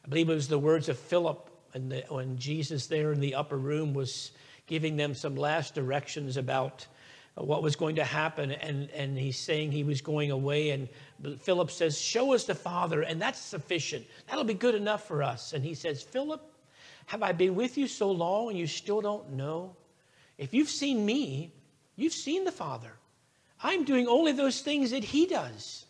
I 0.05 0.09
believe 0.09 0.29
it 0.29 0.35
was 0.35 0.49
the 0.49 0.59
words 0.59 0.89
of 0.89 0.99
Philip 0.99 1.50
the, 1.75 2.05
when 2.09 2.39
Jesus 2.39 2.87
there 2.87 3.13
in 3.13 3.21
the 3.21 3.35
upper 3.35 3.57
room 3.57 3.95
was 3.95 4.33
giving 4.67 4.97
them 4.97 5.15
some 5.15 5.37
last 5.37 5.75
directions 5.75 6.37
about 6.37 6.87
what 7.35 7.63
was 7.63 7.77
going 7.77 7.97
to 7.97 8.05
happen. 8.05 8.53
And, 8.53 8.91
and 8.91 9.17
he's 9.17 9.39
saying 9.39 9.73
he 9.73 9.85
was 9.85 10.01
going 10.01 10.31
away. 10.31 10.71
And 10.71 10.89
Philip 11.41 11.71
says, 11.71 12.01
Show 12.01 12.35
us 12.35 12.45
the 12.45 12.55
Father, 12.55 13.03
and 13.03 13.21
that's 13.21 13.39
sufficient. 13.39 14.07
That'll 14.29 14.45
be 14.45 14.55
good 14.55 14.75
enough 14.75 15.07
for 15.07 15.23
us. 15.23 15.53
And 15.53 15.65
he 15.65 15.75
says, 15.75 16.03
Philip, 16.03 16.43
have 17.07 17.23
I 17.23 17.33
been 17.33 17.55
with 17.55 17.77
you 17.77 17.89
so 17.89 18.11
long 18.11 18.51
and 18.51 18.59
you 18.59 18.67
still 18.67 19.01
don't 19.01 19.33
know? 19.33 19.75
If 20.39 20.55
you've 20.55 20.69
seen 20.69 21.05
me, 21.05 21.53
you've 21.97 22.13
seen 22.13 22.45
the 22.45 22.53
Father. 22.53 22.93
I'm 23.63 23.85
doing 23.85 24.07
only 24.07 24.33
those 24.33 24.61
things 24.61 24.93
that 24.93 25.05
he 25.05 25.27
does. 25.27 25.85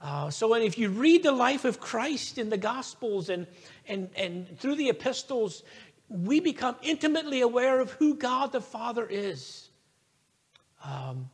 Uh, 0.00 0.30
so, 0.30 0.52
and 0.54 0.62
if 0.62 0.78
you 0.78 0.90
read 0.90 1.22
the 1.22 1.32
life 1.32 1.64
of 1.64 1.80
Christ 1.80 2.38
in 2.38 2.50
the 2.50 2.58
Gospels 2.58 3.28
and, 3.30 3.46
and, 3.88 4.10
and 4.16 4.58
through 4.58 4.76
the 4.76 4.88
epistles, 4.88 5.62
we 6.08 6.40
become 6.40 6.76
intimately 6.82 7.40
aware 7.40 7.80
of 7.80 7.90
who 7.92 8.14
God 8.14 8.52
the 8.52 8.60
Father 8.60 9.06
is. 9.06 9.68
Um, 10.84 11.30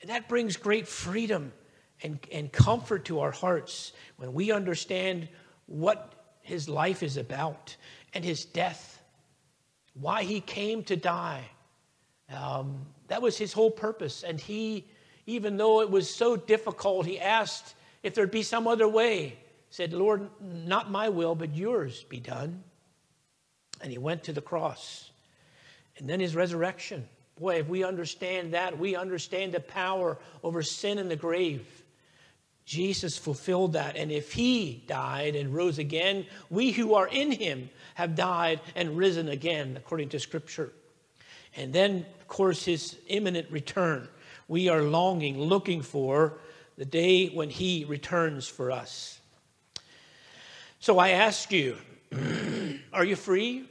and 0.00 0.10
that 0.10 0.28
brings 0.28 0.56
great 0.56 0.86
freedom 0.86 1.52
and, 2.02 2.18
and 2.30 2.52
comfort 2.52 3.06
to 3.06 3.20
our 3.20 3.30
hearts 3.30 3.92
when 4.16 4.34
we 4.34 4.52
understand 4.52 5.28
what 5.66 6.12
his 6.42 6.68
life 6.68 7.02
is 7.02 7.16
about 7.16 7.74
and 8.12 8.22
his 8.22 8.44
death, 8.44 9.02
why 9.94 10.24
he 10.24 10.40
came 10.40 10.84
to 10.84 10.96
die. 10.96 11.44
Um, 12.32 12.86
that 13.08 13.22
was 13.22 13.38
his 13.38 13.52
whole 13.52 13.70
purpose. 13.70 14.22
And 14.22 14.38
he, 14.38 14.84
even 15.26 15.56
though 15.56 15.80
it 15.80 15.90
was 15.90 16.14
so 16.14 16.36
difficult, 16.36 17.06
he 17.06 17.18
asked 17.18 17.74
if 18.04 18.14
there'd 18.14 18.30
be 18.30 18.44
some 18.44 18.68
other 18.68 18.86
way. 18.86 19.38
Said, 19.70 19.92
Lord, 19.92 20.28
not 20.40 20.92
my 20.92 21.08
will, 21.08 21.34
but 21.34 21.56
yours 21.56 22.04
be 22.04 22.20
done. 22.20 22.62
And 23.80 23.90
he 23.90 23.98
went 23.98 24.22
to 24.24 24.32
the 24.32 24.40
cross. 24.40 25.10
And 25.98 26.08
then 26.08 26.20
his 26.20 26.36
resurrection. 26.36 27.08
Boy, 27.40 27.56
if 27.56 27.68
we 27.68 27.82
understand 27.82 28.54
that, 28.54 28.78
we 28.78 28.94
understand 28.94 29.52
the 29.52 29.58
power 29.58 30.16
over 30.44 30.62
sin 30.62 30.98
and 30.98 31.10
the 31.10 31.16
grave. 31.16 31.66
Jesus 32.64 33.18
fulfilled 33.18 33.72
that. 33.72 33.96
And 33.96 34.12
if 34.12 34.32
he 34.32 34.84
died 34.86 35.34
and 35.34 35.52
rose 35.52 35.78
again, 35.78 36.26
we 36.50 36.70
who 36.70 36.94
are 36.94 37.08
in 37.08 37.32
him 37.32 37.68
have 37.94 38.14
died 38.14 38.60
and 38.76 38.96
risen 38.96 39.28
again, 39.28 39.76
according 39.76 40.10
to 40.10 40.20
Scripture. 40.20 40.72
And 41.56 41.72
then, 41.72 42.06
of 42.20 42.28
course, 42.28 42.64
his 42.64 42.96
imminent 43.08 43.50
return. 43.50 44.08
We 44.46 44.68
are 44.68 44.82
longing, 44.82 45.40
looking 45.40 45.82
for 45.82 46.38
the 46.76 46.84
day 46.84 47.28
when 47.28 47.50
he 47.50 47.84
returns 47.84 48.48
for 48.48 48.70
us. 48.70 49.18
So 50.80 50.98
I 50.98 51.10
ask 51.10 51.52
you, 51.52 51.76
are 52.92 53.04
you 53.04 53.16
free? 53.16 53.64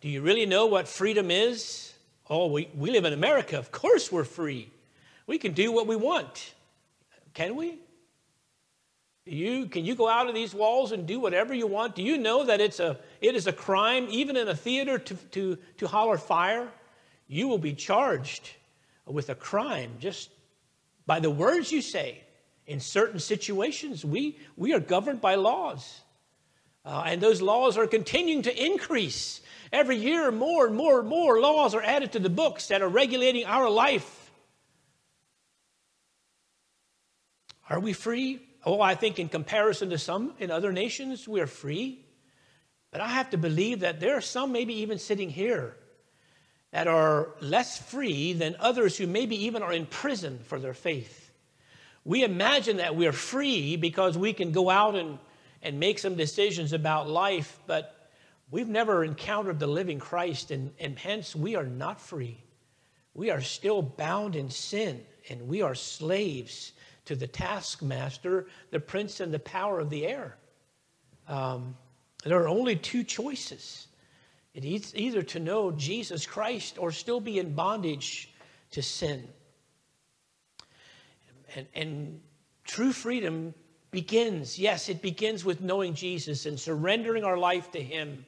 Do 0.00 0.08
you 0.08 0.22
really 0.22 0.46
know 0.46 0.66
what 0.66 0.86
freedom 0.86 1.30
is? 1.30 1.92
Oh, 2.30 2.46
we, 2.46 2.68
we 2.76 2.90
live 2.90 3.04
in 3.04 3.12
America. 3.12 3.58
Of 3.58 3.72
course 3.72 4.12
we're 4.12 4.24
free. 4.24 4.70
We 5.26 5.38
can 5.38 5.52
do 5.52 5.72
what 5.72 5.86
we 5.86 5.96
want. 5.96 6.54
Can 7.34 7.56
we? 7.56 7.78
You, 9.24 9.66
can 9.66 9.84
you 9.84 9.94
go 9.94 10.08
out 10.08 10.28
of 10.28 10.34
these 10.34 10.54
walls 10.54 10.92
and 10.92 11.06
do 11.06 11.20
whatever 11.20 11.52
you 11.52 11.66
want? 11.66 11.94
Do 11.94 12.02
you 12.02 12.16
know 12.16 12.44
that 12.44 12.60
it's 12.60 12.80
a, 12.80 12.98
it 13.20 13.34
is 13.34 13.46
a 13.46 13.52
crime, 13.52 14.06
even 14.10 14.36
in 14.36 14.48
a 14.48 14.54
theater, 14.54 14.98
to, 14.98 15.14
to, 15.14 15.58
to 15.78 15.86
holler 15.86 16.16
fire? 16.16 16.68
You 17.26 17.48
will 17.48 17.58
be 17.58 17.74
charged 17.74 18.50
with 19.06 19.28
a 19.28 19.34
crime 19.34 19.92
just 19.98 20.30
by 21.08 21.18
the 21.18 21.30
words 21.30 21.72
you 21.72 21.82
say. 21.82 22.22
In 22.66 22.80
certain 22.80 23.18
situations, 23.18 24.04
we, 24.04 24.38
we 24.56 24.74
are 24.74 24.78
governed 24.78 25.22
by 25.22 25.36
laws. 25.36 26.02
Uh, 26.84 27.02
and 27.06 27.20
those 27.20 27.40
laws 27.40 27.78
are 27.78 27.86
continuing 27.86 28.42
to 28.42 28.64
increase. 28.64 29.40
Every 29.72 29.96
year, 29.96 30.30
more 30.30 30.66
and 30.66 30.76
more 30.76 31.00
and 31.00 31.08
more 31.08 31.40
laws 31.40 31.74
are 31.74 31.82
added 31.82 32.12
to 32.12 32.18
the 32.18 32.28
books 32.28 32.68
that 32.68 32.82
are 32.82 32.88
regulating 32.88 33.46
our 33.46 33.70
life. 33.70 34.30
Are 37.70 37.80
we 37.80 37.94
free? 37.94 38.42
Oh, 38.66 38.82
I 38.82 38.94
think 38.94 39.18
in 39.18 39.30
comparison 39.30 39.88
to 39.90 39.98
some 39.98 40.34
in 40.38 40.50
other 40.50 40.72
nations, 40.72 41.26
we're 41.26 41.46
free. 41.46 42.04
But 42.90 43.00
I 43.00 43.08
have 43.08 43.30
to 43.30 43.38
believe 43.38 43.80
that 43.80 43.98
there 43.98 44.14
are 44.14 44.22
some, 44.22 44.52
maybe 44.52 44.74
even 44.80 44.98
sitting 44.98 45.30
here, 45.30 45.74
that 46.70 46.86
are 46.86 47.30
less 47.40 47.78
free 47.78 48.32
than 48.32 48.56
others 48.58 48.96
who 48.96 49.06
maybe 49.06 49.44
even 49.44 49.62
are 49.62 49.72
in 49.72 49.86
prison 49.86 50.38
for 50.44 50.58
their 50.58 50.74
faith. 50.74 51.30
We 52.04 52.24
imagine 52.24 52.78
that 52.78 52.96
we're 52.96 53.12
free 53.12 53.76
because 53.76 54.16
we 54.16 54.32
can 54.32 54.52
go 54.52 54.70
out 54.70 54.94
and, 54.94 55.18
and 55.62 55.80
make 55.80 55.98
some 55.98 56.14
decisions 56.14 56.72
about 56.72 57.08
life, 57.08 57.58
but 57.66 58.10
we've 58.50 58.68
never 58.68 59.04
encountered 59.04 59.58
the 59.58 59.66
living 59.66 59.98
Christ, 59.98 60.50
and, 60.50 60.72
and 60.78 60.98
hence 60.98 61.34
we 61.34 61.56
are 61.56 61.66
not 61.66 62.00
free. 62.00 62.38
We 63.14 63.30
are 63.30 63.40
still 63.40 63.82
bound 63.82 64.36
in 64.36 64.50
sin, 64.50 65.04
and 65.28 65.48
we 65.48 65.62
are 65.62 65.74
slaves 65.74 66.72
to 67.06 67.16
the 67.16 67.26
taskmaster, 67.26 68.46
the 68.70 68.80
prince 68.80 69.20
and 69.20 69.32
the 69.32 69.38
power 69.38 69.80
of 69.80 69.90
the 69.90 70.06
air. 70.06 70.36
Um, 71.26 71.76
there 72.24 72.42
are 72.42 72.48
only 72.48 72.76
two 72.76 73.04
choices 73.04 73.87
it's 74.54 74.94
either 74.94 75.22
to 75.22 75.38
know 75.38 75.70
Jesus 75.70 76.26
Christ 76.26 76.78
or 76.78 76.90
still 76.90 77.20
be 77.20 77.38
in 77.38 77.54
bondage 77.54 78.32
to 78.72 78.82
sin. 78.82 79.28
And, 81.54 81.66
and 81.74 82.20
true 82.64 82.92
freedom 82.92 83.54
begins, 83.90 84.58
yes, 84.58 84.88
it 84.88 85.00
begins 85.00 85.44
with 85.44 85.60
knowing 85.60 85.94
Jesus 85.94 86.46
and 86.46 86.58
surrendering 86.58 87.24
our 87.24 87.38
life 87.38 87.70
to 87.72 87.82
Him. 87.82 88.24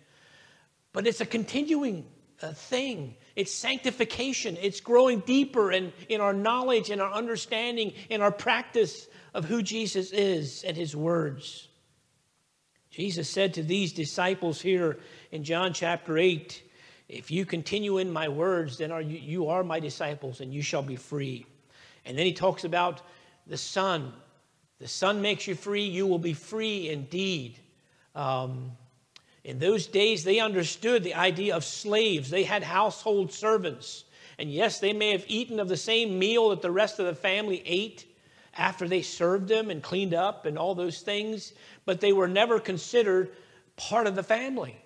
But 0.92 1.06
it's 1.06 1.20
a 1.20 1.26
continuing 1.26 2.06
uh, 2.42 2.52
thing. 2.52 3.16
It's 3.36 3.52
sanctification. 3.52 4.56
It's 4.60 4.80
growing 4.80 5.20
deeper 5.20 5.72
in, 5.72 5.92
in 6.08 6.20
our 6.20 6.32
knowledge 6.32 6.90
and 6.90 7.00
our 7.00 7.12
understanding 7.12 7.92
in 8.08 8.22
our 8.22 8.32
practice 8.32 9.08
of 9.34 9.44
who 9.44 9.62
Jesus 9.62 10.12
is 10.12 10.64
and 10.64 10.76
His 10.76 10.96
words. 10.96 11.68
Jesus 12.90 13.30
said 13.30 13.54
to 13.54 13.62
these 13.62 13.92
disciples 13.92 14.60
here 14.60 14.98
in 15.30 15.44
John 15.44 15.72
chapter 15.72 16.18
8, 16.18 16.62
If 17.08 17.30
you 17.30 17.46
continue 17.46 17.98
in 17.98 18.12
my 18.12 18.28
words, 18.28 18.78
then 18.78 18.90
are 18.90 19.00
you, 19.00 19.18
you 19.18 19.48
are 19.48 19.62
my 19.62 19.78
disciples 19.78 20.40
and 20.40 20.52
you 20.52 20.60
shall 20.60 20.82
be 20.82 20.96
free. 20.96 21.46
And 22.04 22.18
then 22.18 22.26
he 22.26 22.32
talks 22.32 22.64
about 22.64 23.02
the 23.46 23.56
Son. 23.56 24.12
The 24.80 24.88
Son 24.88 25.22
makes 25.22 25.46
you 25.46 25.54
free, 25.54 25.84
you 25.84 26.06
will 26.06 26.18
be 26.18 26.32
free 26.32 26.88
indeed. 26.88 27.58
Um, 28.16 28.72
in 29.44 29.60
those 29.60 29.86
days, 29.86 30.24
they 30.24 30.40
understood 30.40 31.04
the 31.04 31.14
idea 31.14 31.54
of 31.54 31.64
slaves. 31.64 32.28
They 32.28 32.42
had 32.42 32.62
household 32.64 33.32
servants. 33.32 34.04
And 34.38 34.50
yes, 34.50 34.80
they 34.80 34.92
may 34.92 35.12
have 35.12 35.24
eaten 35.28 35.60
of 35.60 35.68
the 35.68 35.76
same 35.76 36.18
meal 36.18 36.50
that 36.50 36.62
the 36.62 36.70
rest 36.70 36.98
of 36.98 37.06
the 37.06 37.14
family 37.14 37.62
ate 37.64 38.06
after 38.56 38.88
they 38.88 39.02
served 39.02 39.48
them 39.48 39.70
and 39.70 39.82
cleaned 39.82 40.14
up 40.14 40.44
and 40.44 40.58
all 40.58 40.74
those 40.74 41.00
things, 41.00 41.52
but 41.90 42.00
they 42.00 42.12
were 42.12 42.28
never 42.28 42.60
considered 42.60 43.32
part 43.74 44.06
of 44.06 44.14
the 44.14 44.22
family. 44.22 44.76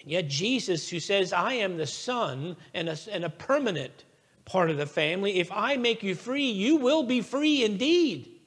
And 0.00 0.10
yet, 0.10 0.26
Jesus, 0.26 0.88
who 0.88 0.98
says, 0.98 1.32
I 1.32 1.52
am 1.52 1.76
the 1.76 1.86
Son 1.86 2.56
and 2.74 2.88
a, 2.88 2.98
and 3.12 3.24
a 3.24 3.30
permanent 3.30 4.04
part 4.44 4.68
of 4.68 4.78
the 4.78 4.86
family, 4.86 5.38
if 5.38 5.52
I 5.52 5.76
make 5.76 6.02
you 6.02 6.16
free, 6.16 6.50
you 6.50 6.74
will 6.74 7.04
be 7.04 7.20
free 7.20 7.62
indeed. 7.62 8.40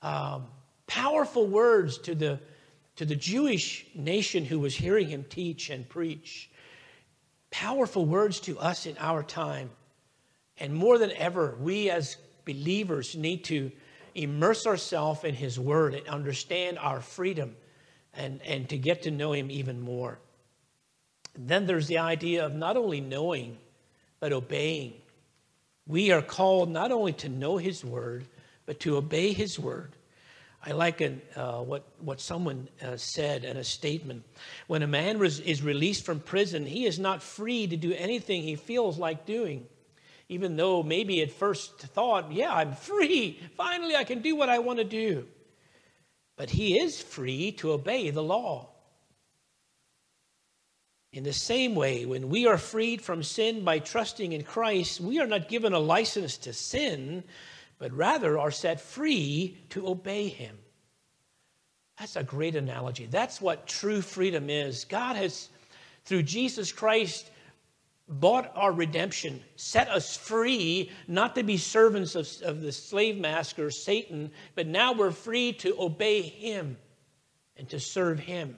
Um, 0.00 0.46
powerful 0.86 1.46
words 1.46 1.98
to 1.98 2.14
the, 2.14 2.40
to 2.96 3.04
the 3.04 3.14
Jewish 3.14 3.84
nation 3.94 4.46
who 4.46 4.58
was 4.58 4.74
hearing 4.74 5.10
him 5.10 5.26
teach 5.28 5.68
and 5.68 5.86
preach. 5.86 6.50
Powerful 7.50 8.06
words 8.06 8.40
to 8.40 8.58
us 8.58 8.86
in 8.86 8.96
our 8.98 9.22
time. 9.22 9.68
And 10.56 10.72
more 10.72 10.96
than 10.96 11.12
ever, 11.12 11.58
we 11.60 11.90
as 11.90 12.16
believers 12.46 13.14
need 13.16 13.44
to 13.44 13.70
immerse 14.14 14.66
ourselves 14.66 15.24
in 15.24 15.34
His 15.34 15.58
Word 15.58 15.94
and 15.94 16.06
understand 16.08 16.78
our 16.78 17.00
freedom 17.00 17.56
and, 18.14 18.40
and 18.42 18.68
to 18.68 18.78
get 18.78 19.02
to 19.02 19.10
know 19.10 19.32
Him 19.32 19.50
even 19.50 19.80
more. 19.80 20.18
Then 21.36 21.66
there's 21.66 21.86
the 21.86 21.98
idea 21.98 22.44
of 22.44 22.54
not 22.54 22.76
only 22.76 23.00
knowing, 23.00 23.58
but 24.18 24.32
obeying. 24.32 24.94
We 25.86 26.12
are 26.12 26.22
called 26.22 26.70
not 26.70 26.92
only 26.92 27.12
to 27.14 27.28
know 27.28 27.56
His 27.56 27.84
Word, 27.84 28.26
but 28.66 28.80
to 28.80 28.96
obey 28.96 29.32
His 29.32 29.58
Word. 29.58 29.92
I 30.64 30.72
like 30.72 31.00
an, 31.00 31.22
uh, 31.36 31.60
what, 31.60 31.84
what 32.00 32.20
someone 32.20 32.68
uh, 32.82 32.96
said 32.96 33.44
in 33.44 33.56
a 33.56 33.64
statement. 33.64 34.24
When 34.66 34.82
a 34.82 34.86
man 34.86 35.22
is 35.22 35.62
released 35.62 36.04
from 36.04 36.20
prison, 36.20 36.66
he 36.66 36.84
is 36.84 36.98
not 36.98 37.22
free 37.22 37.66
to 37.66 37.76
do 37.76 37.94
anything 37.94 38.42
he 38.42 38.56
feels 38.56 38.98
like 38.98 39.24
doing. 39.24 39.66
Even 40.30 40.54
though 40.54 40.84
maybe 40.84 41.20
at 41.22 41.32
first 41.32 41.76
thought, 41.80 42.30
yeah, 42.30 42.54
I'm 42.54 42.74
free. 42.74 43.40
Finally, 43.56 43.96
I 43.96 44.04
can 44.04 44.22
do 44.22 44.36
what 44.36 44.48
I 44.48 44.60
want 44.60 44.78
to 44.78 44.84
do. 44.84 45.26
But 46.36 46.50
he 46.50 46.78
is 46.78 47.02
free 47.02 47.50
to 47.58 47.72
obey 47.72 48.10
the 48.10 48.22
law. 48.22 48.68
In 51.12 51.24
the 51.24 51.32
same 51.32 51.74
way, 51.74 52.06
when 52.06 52.28
we 52.28 52.46
are 52.46 52.58
freed 52.58 53.02
from 53.02 53.24
sin 53.24 53.64
by 53.64 53.80
trusting 53.80 54.30
in 54.30 54.44
Christ, 54.44 55.00
we 55.00 55.18
are 55.18 55.26
not 55.26 55.48
given 55.48 55.72
a 55.72 55.80
license 55.80 56.36
to 56.38 56.52
sin, 56.52 57.24
but 57.80 57.92
rather 57.92 58.38
are 58.38 58.52
set 58.52 58.80
free 58.80 59.58
to 59.70 59.88
obey 59.88 60.28
him. 60.28 60.56
That's 61.98 62.14
a 62.14 62.22
great 62.22 62.54
analogy. 62.54 63.06
That's 63.06 63.40
what 63.40 63.66
true 63.66 64.00
freedom 64.00 64.48
is. 64.48 64.84
God 64.84 65.16
has, 65.16 65.48
through 66.04 66.22
Jesus 66.22 66.70
Christ, 66.70 67.28
bought 68.10 68.50
our 68.56 68.72
redemption, 68.72 69.40
set 69.54 69.88
us 69.88 70.16
free, 70.16 70.90
not 71.06 71.36
to 71.36 71.44
be 71.44 71.56
servants 71.56 72.16
of, 72.16 72.28
of 72.42 72.60
the 72.60 72.72
slave 72.72 73.16
master, 73.16 73.70
Satan, 73.70 74.32
but 74.56 74.66
now 74.66 74.92
we're 74.92 75.12
free 75.12 75.52
to 75.54 75.76
obey 75.78 76.22
him 76.22 76.76
and 77.56 77.68
to 77.68 77.78
serve 77.78 78.18
him. 78.18 78.56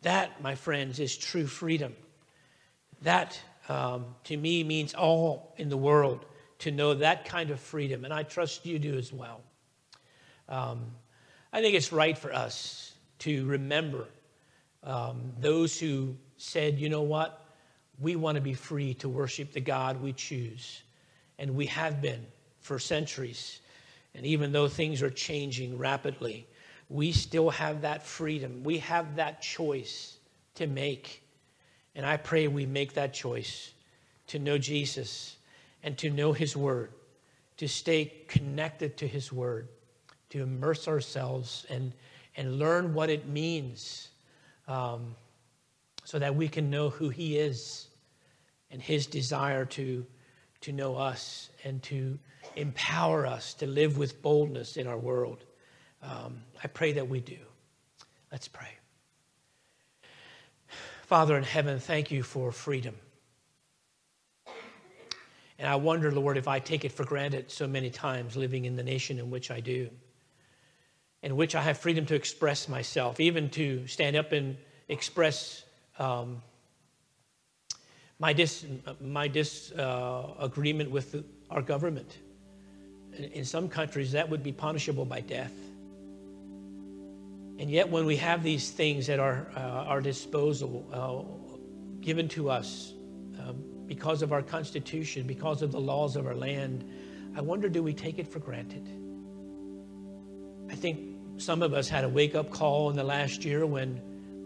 That, 0.00 0.42
my 0.42 0.54
friends, 0.54 0.98
is 0.98 1.14
true 1.14 1.46
freedom. 1.46 1.94
That, 3.02 3.38
um, 3.68 4.06
to 4.24 4.36
me, 4.36 4.64
means 4.64 4.94
all 4.94 5.54
in 5.58 5.68
the 5.68 5.76
world 5.76 6.24
to 6.60 6.70
know 6.70 6.94
that 6.94 7.26
kind 7.26 7.50
of 7.50 7.60
freedom, 7.60 8.06
and 8.06 8.14
I 8.14 8.22
trust 8.22 8.64
you 8.64 8.78
do 8.78 8.96
as 8.96 9.12
well. 9.12 9.42
Um, 10.48 10.86
I 11.52 11.60
think 11.60 11.74
it's 11.74 11.92
right 11.92 12.16
for 12.16 12.32
us 12.32 12.94
to 13.20 13.44
remember 13.46 14.08
um, 14.82 15.32
those 15.38 15.78
who 15.78 16.16
said, 16.38 16.78
you 16.78 16.88
know 16.88 17.02
what, 17.02 17.39
we 18.00 18.16
want 18.16 18.36
to 18.36 18.40
be 18.40 18.54
free 18.54 18.94
to 18.94 19.08
worship 19.08 19.52
the 19.52 19.60
God 19.60 20.00
we 20.00 20.12
choose. 20.12 20.82
And 21.38 21.54
we 21.54 21.66
have 21.66 22.00
been 22.00 22.26
for 22.60 22.78
centuries. 22.78 23.60
And 24.14 24.24
even 24.26 24.52
though 24.52 24.68
things 24.68 25.02
are 25.02 25.10
changing 25.10 25.76
rapidly, 25.78 26.46
we 26.88 27.12
still 27.12 27.50
have 27.50 27.82
that 27.82 28.06
freedom. 28.06 28.62
We 28.64 28.78
have 28.78 29.16
that 29.16 29.42
choice 29.42 30.16
to 30.56 30.66
make. 30.66 31.22
And 31.94 32.04
I 32.06 32.16
pray 32.16 32.48
we 32.48 32.66
make 32.66 32.94
that 32.94 33.12
choice 33.12 33.72
to 34.28 34.38
know 34.38 34.58
Jesus 34.58 35.36
and 35.82 35.96
to 35.98 36.10
know 36.10 36.32
His 36.32 36.56
Word, 36.56 36.92
to 37.58 37.68
stay 37.68 38.12
connected 38.28 38.96
to 38.98 39.06
His 39.06 39.32
Word, 39.32 39.68
to 40.30 40.42
immerse 40.42 40.88
ourselves 40.88 41.66
and, 41.68 41.92
and 42.36 42.58
learn 42.58 42.94
what 42.94 43.10
it 43.10 43.28
means 43.28 44.08
um, 44.68 45.14
so 46.04 46.18
that 46.18 46.34
we 46.34 46.48
can 46.48 46.70
know 46.70 46.90
who 46.90 47.08
He 47.08 47.36
is 47.38 47.89
and 48.70 48.80
His 48.80 49.06
desire 49.06 49.64
to, 49.66 50.06
to 50.62 50.72
know 50.72 50.96
us 50.96 51.50
and 51.64 51.82
to 51.84 52.18
empower 52.56 53.26
us 53.26 53.54
to 53.54 53.66
live 53.66 53.98
with 53.98 54.22
boldness 54.22 54.76
in 54.76 54.86
our 54.86 54.98
world. 54.98 55.44
Um, 56.02 56.42
I 56.62 56.68
pray 56.68 56.92
that 56.92 57.08
we 57.08 57.20
do. 57.20 57.38
Let's 58.32 58.48
pray. 58.48 58.68
Father 61.02 61.36
in 61.36 61.42
heaven, 61.42 61.80
thank 61.80 62.10
you 62.10 62.22
for 62.22 62.52
freedom. 62.52 62.94
And 65.58 65.68
I 65.68 65.76
wonder, 65.76 66.10
Lord, 66.10 66.38
if 66.38 66.48
I 66.48 66.58
take 66.58 66.84
it 66.84 66.92
for 66.92 67.04
granted 67.04 67.50
so 67.50 67.66
many 67.66 67.90
times 67.90 68.36
living 68.36 68.64
in 68.64 68.76
the 68.76 68.82
nation 68.82 69.18
in 69.18 69.30
which 69.30 69.50
I 69.50 69.60
do, 69.60 69.90
in 71.22 71.36
which 71.36 71.54
I 71.54 71.60
have 71.60 71.76
freedom 71.76 72.06
to 72.06 72.14
express 72.14 72.68
myself, 72.68 73.20
even 73.20 73.50
to 73.50 73.86
stand 73.86 74.16
up 74.16 74.32
and 74.32 74.56
express 74.88 75.64
um, 75.98 76.42
my, 78.20 78.32
dis, 78.32 78.66
my 79.00 79.26
disagreement 79.26 80.88
uh, 80.88 80.92
with 80.92 81.24
our 81.50 81.62
government. 81.62 82.18
In, 83.14 83.24
in 83.24 83.44
some 83.44 83.68
countries, 83.68 84.12
that 84.12 84.28
would 84.28 84.42
be 84.42 84.52
punishable 84.52 85.06
by 85.06 85.20
death. 85.20 85.54
And 87.58 87.70
yet, 87.70 87.88
when 87.88 88.06
we 88.06 88.16
have 88.16 88.42
these 88.42 88.70
things 88.70 89.08
at 89.08 89.18
our, 89.18 89.48
uh, 89.56 89.60
our 89.60 90.00
disposal, 90.00 90.86
uh, 90.92 92.02
given 92.02 92.28
to 92.28 92.50
us, 92.50 92.92
um, 93.38 93.64
because 93.86 94.22
of 94.22 94.32
our 94.32 94.42
Constitution, 94.42 95.26
because 95.26 95.62
of 95.62 95.72
the 95.72 95.80
laws 95.80 96.14
of 96.14 96.26
our 96.26 96.34
land, 96.34 96.84
I 97.36 97.40
wonder 97.40 97.68
do 97.68 97.82
we 97.82 97.92
take 97.92 98.18
it 98.18 98.28
for 98.28 98.38
granted? 98.38 98.86
I 100.70 100.74
think 100.74 101.16
some 101.38 101.62
of 101.62 101.72
us 101.72 101.88
had 101.88 102.04
a 102.04 102.08
wake 102.08 102.34
up 102.34 102.50
call 102.50 102.90
in 102.90 102.96
the 102.96 103.04
last 103.04 103.44
year 103.44 103.66
when, 103.66 104.00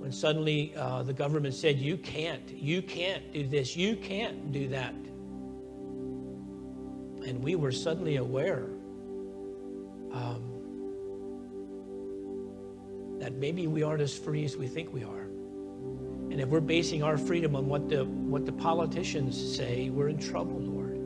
when 0.05 0.13
suddenly 0.13 0.75
uh, 0.77 1.03
the 1.03 1.15
government 1.15 1.55
said, 1.55 1.79
You 1.79 1.97
can't, 1.97 2.47
you 2.51 2.83
can't 2.83 3.33
do 3.33 3.49
this, 3.49 3.75
you 3.75 3.97
can't 3.97 4.53
do 4.53 4.69
that. 4.69 4.93
And 7.27 7.43
we 7.43 7.55
were 7.55 7.73
suddenly 7.73 8.17
aware 8.17 8.67
um, 10.13 10.43
that 13.19 13.33
maybe 13.33 13.67
we 13.67 13.83
aren't 13.83 14.03
as 14.03 14.15
free 14.15 14.45
as 14.45 14.59
we 14.59 14.67
think 14.67 14.93
we 14.93 15.05
are. 15.05 15.23
And 15.23 16.39
if 16.39 16.51
we're 16.51 16.61
basing 16.61 17.03
our 17.03 17.17
freedom 17.17 17.57
on 17.57 17.67
what 17.67 17.89
the, 17.89 18.05
what 18.05 18.45
the 18.45 18.53
politicians 18.53 19.57
say, 19.57 19.89
we're 19.89 20.11
in 20.11 20.19
trouble, 20.19 20.61
Lord. 20.61 20.99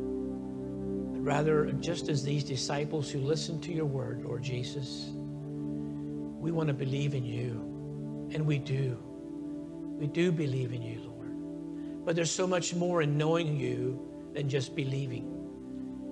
But 1.13 1.21
rather, 1.23 1.71
just 1.75 2.09
as 2.09 2.25
these 2.25 2.43
disciples 2.43 3.13
who 3.13 3.21
listened 3.21 3.63
to 3.63 3.73
your 3.73 3.87
word, 3.87 4.25
Lord 4.25 4.43
Jesus, 4.43 5.11
we 6.41 6.51
want 6.51 6.67
to 6.67 6.75
believe 6.75 7.15
in 7.15 7.25
you. 7.25 7.78
And 8.33 8.47
we 8.47 8.59
do. 8.59 8.99
We 9.99 10.07
do 10.07 10.31
believe 10.33 10.73
in 10.73 10.83
you, 10.83 11.01
Lord. 11.01 12.05
But 12.05 12.17
there's 12.17 12.31
so 12.31 12.47
much 12.47 12.75
more 12.75 13.03
in 13.03 13.19
knowing 13.19 13.59
you 13.59 14.01
than 14.35 14.49
just 14.49 14.75
believing. 14.75 15.35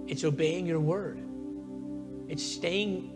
It's 0.07 0.25
obeying 0.25 0.67
your 0.67 0.81
word. 0.81 1.23
It's 2.29 2.45
staying 2.45 3.13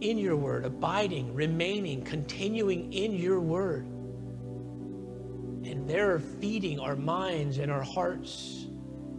in 0.00 0.18
your 0.18 0.36
word, 0.36 0.64
abiding, 0.64 1.34
remaining, 1.34 2.02
continuing 2.02 2.92
in 2.92 3.12
your 3.12 3.40
word. 3.40 3.86
And 5.64 5.88
they're 5.88 6.18
feeding 6.18 6.78
our 6.78 6.96
minds 6.96 7.58
and 7.58 7.70
our 7.70 7.82
hearts 7.82 8.66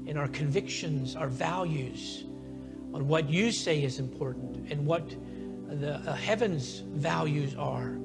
and 0.08 0.18
our 0.18 0.28
convictions, 0.28 1.16
our 1.16 1.28
values 1.28 2.26
on 2.94 3.08
what 3.08 3.30
you 3.30 3.52
say 3.52 3.84
is 3.84 4.00
important 4.00 4.72
and 4.72 4.86
what 4.86 5.10
the 5.68 5.96
uh, 5.96 6.14
heaven's 6.14 6.80
values 6.80 7.54
are. 7.56 7.98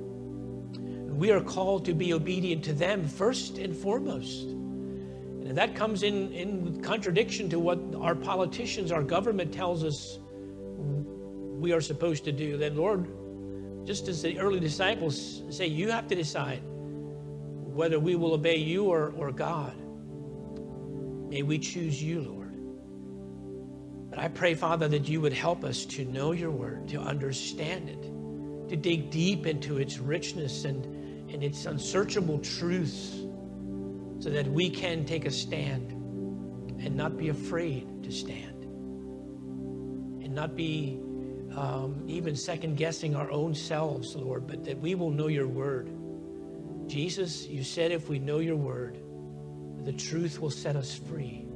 We 1.21 1.33
are 1.33 1.43
called 1.43 1.85
to 1.85 1.93
be 1.93 2.15
obedient 2.15 2.65
to 2.65 2.73
them 2.73 3.07
first 3.07 3.59
and 3.59 3.77
foremost. 3.77 4.45
And 4.45 5.55
that 5.55 5.75
comes 5.75 6.03
in, 6.03 6.33
in 6.33 6.81
contradiction 6.81 7.51
to 7.51 7.59
what 7.59 7.79
our 8.01 8.15
politicians, 8.15 8.91
our 8.91 9.03
government 9.03 9.53
tells 9.53 9.85
us 9.85 10.19
we 10.79 11.73
are 11.73 11.83
supposed 11.83 12.25
to 12.25 12.33
do, 12.33 12.57
then 12.57 12.75
Lord, 12.75 13.07
just 13.87 14.09
as 14.09 14.23
the 14.23 14.39
early 14.39 14.61
disciples 14.61 15.43
say, 15.51 15.67
you 15.67 15.91
have 15.91 16.09
to 16.09 16.15
decide 16.15 16.63
whether 16.65 18.01
we 18.01 18.17
will 18.17 18.33
obey 18.33 18.57
you 18.57 18.87
or, 18.87 19.13
or 19.19 19.31
God. 19.31 19.75
May 21.29 21.43
we 21.43 21.59
choose 21.59 22.03
you, 22.03 22.23
Lord. 22.23 22.55
But 24.09 24.21
I 24.21 24.29
pray, 24.29 24.55
Father, 24.55 24.89
that 24.89 25.07
you 25.07 25.21
would 25.21 25.35
help 25.35 25.65
us 25.65 25.85
to 25.85 26.07
know 26.07 26.33
your 26.33 26.51
word, 26.51 26.89
to 26.89 26.99
understand 26.99 27.91
it, 27.91 28.71
to 28.71 28.77
dig 28.77 29.11
deep 29.11 29.45
into 29.47 29.77
its 29.77 29.99
richness 29.99 30.65
and, 30.65 30.90
and 31.33 31.43
its 31.43 31.67
unsearchable 31.67 32.39
truths, 32.39 33.21
so 34.19 34.31
that 34.31 34.47
we 34.47 34.69
can 34.69 35.05
take 35.05 35.25
a 35.25 35.31
stand 35.31 35.93
and 36.83 36.95
not 36.95 37.17
be 37.17 37.29
afraid 37.29 38.03
to 38.03 38.11
stand, 38.11 38.65
and 40.23 40.35
not 40.35 40.57
be 40.57 40.99
um, 41.57 42.05
even 42.07 42.37
second 42.37 42.77
guessing 42.77 43.15
our 43.15 43.31
own 43.31 43.55
selves, 43.55 44.15
Lord, 44.15 44.47
but 44.47 44.65
that 44.65 44.79
we 44.79 44.95
will 44.95 45.11
know 45.11 45.29
your 45.29 45.49
word 45.49 45.91
Jesus, 46.91 47.47
you 47.47 47.63
said 47.63 47.93
if 47.93 48.09
we 48.09 48.19
know 48.19 48.41
your 48.41 48.57
word, 48.57 48.99
the 49.85 49.93
truth 49.93 50.41
will 50.41 50.51
set 50.51 50.75
us 50.75 50.93
free. 50.93 51.47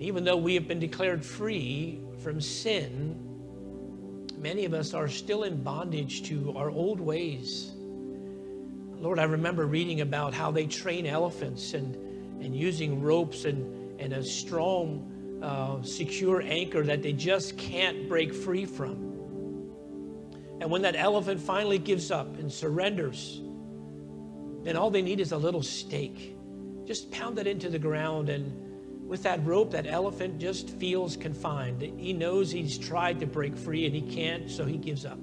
Even 0.00 0.24
though 0.24 0.38
we 0.38 0.54
have 0.54 0.66
been 0.66 0.80
declared 0.80 1.22
free 1.22 2.00
from 2.22 2.40
sin, 2.40 3.20
many 4.38 4.64
of 4.64 4.72
us 4.72 4.94
are 4.94 5.08
still 5.08 5.42
in 5.42 5.62
bondage 5.62 6.22
to 6.22 6.56
our 6.56 6.70
old 6.70 7.00
ways. 7.00 7.74
Lord, 9.02 9.18
I 9.18 9.24
remember 9.24 9.66
reading 9.66 10.00
about 10.00 10.32
how 10.32 10.52
they 10.52 10.64
train 10.66 11.06
elephants 11.06 11.74
and, 11.74 11.96
and 12.40 12.54
using 12.54 13.02
ropes 13.02 13.46
and, 13.46 14.00
and 14.00 14.12
a 14.12 14.22
strong 14.22 15.40
uh, 15.42 15.82
secure 15.82 16.40
anchor 16.40 16.84
that 16.84 17.02
they 17.02 17.12
just 17.12 17.58
can't 17.58 18.08
break 18.08 18.32
free 18.32 18.64
from. 18.64 18.94
And 20.60 20.70
when 20.70 20.82
that 20.82 20.94
elephant 20.94 21.40
finally 21.40 21.78
gives 21.78 22.12
up 22.12 22.38
and 22.38 22.50
surrenders, 22.50 23.40
then 24.62 24.76
all 24.76 24.88
they 24.88 25.02
need 25.02 25.18
is 25.18 25.32
a 25.32 25.36
little 25.36 25.64
stake. 25.64 26.36
Just 26.84 27.10
pound 27.10 27.40
it 27.40 27.48
into 27.48 27.68
the 27.68 27.80
ground, 27.80 28.28
and 28.28 29.08
with 29.08 29.24
that 29.24 29.44
rope, 29.44 29.72
that 29.72 29.88
elephant 29.88 30.38
just 30.38 30.70
feels 30.70 31.16
confined. 31.16 31.82
He 31.82 32.12
knows 32.12 32.52
he's 32.52 32.78
tried 32.78 33.18
to 33.18 33.26
break 33.26 33.56
free 33.56 33.84
and 33.84 33.96
he 33.96 34.02
can't, 34.02 34.48
so 34.48 34.64
he 34.64 34.76
gives 34.76 35.04
up. 35.04 35.18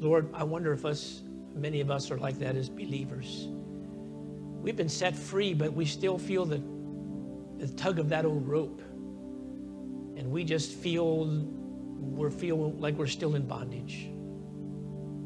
Lord, 0.00 0.28
I 0.32 0.44
wonder 0.44 0.72
if 0.72 0.84
us, 0.84 1.22
many 1.54 1.80
of 1.80 1.90
us 1.90 2.10
are 2.10 2.18
like 2.18 2.38
that 2.38 2.56
as 2.56 2.68
believers. 2.68 3.48
We've 4.62 4.76
been 4.76 4.88
set 4.88 5.16
free, 5.16 5.54
but 5.54 5.72
we 5.72 5.84
still 5.84 6.18
feel 6.18 6.44
the, 6.44 6.62
the 7.58 7.72
tug 7.74 7.98
of 7.98 8.08
that 8.10 8.24
old 8.24 8.46
rope. 8.46 8.80
And 10.16 10.30
we 10.30 10.44
just 10.44 10.72
feel 10.72 11.26
we're 11.98 12.30
feel 12.30 12.72
like 12.72 12.96
we're 12.96 13.06
still 13.06 13.34
in 13.34 13.46
bondage. 13.46 14.08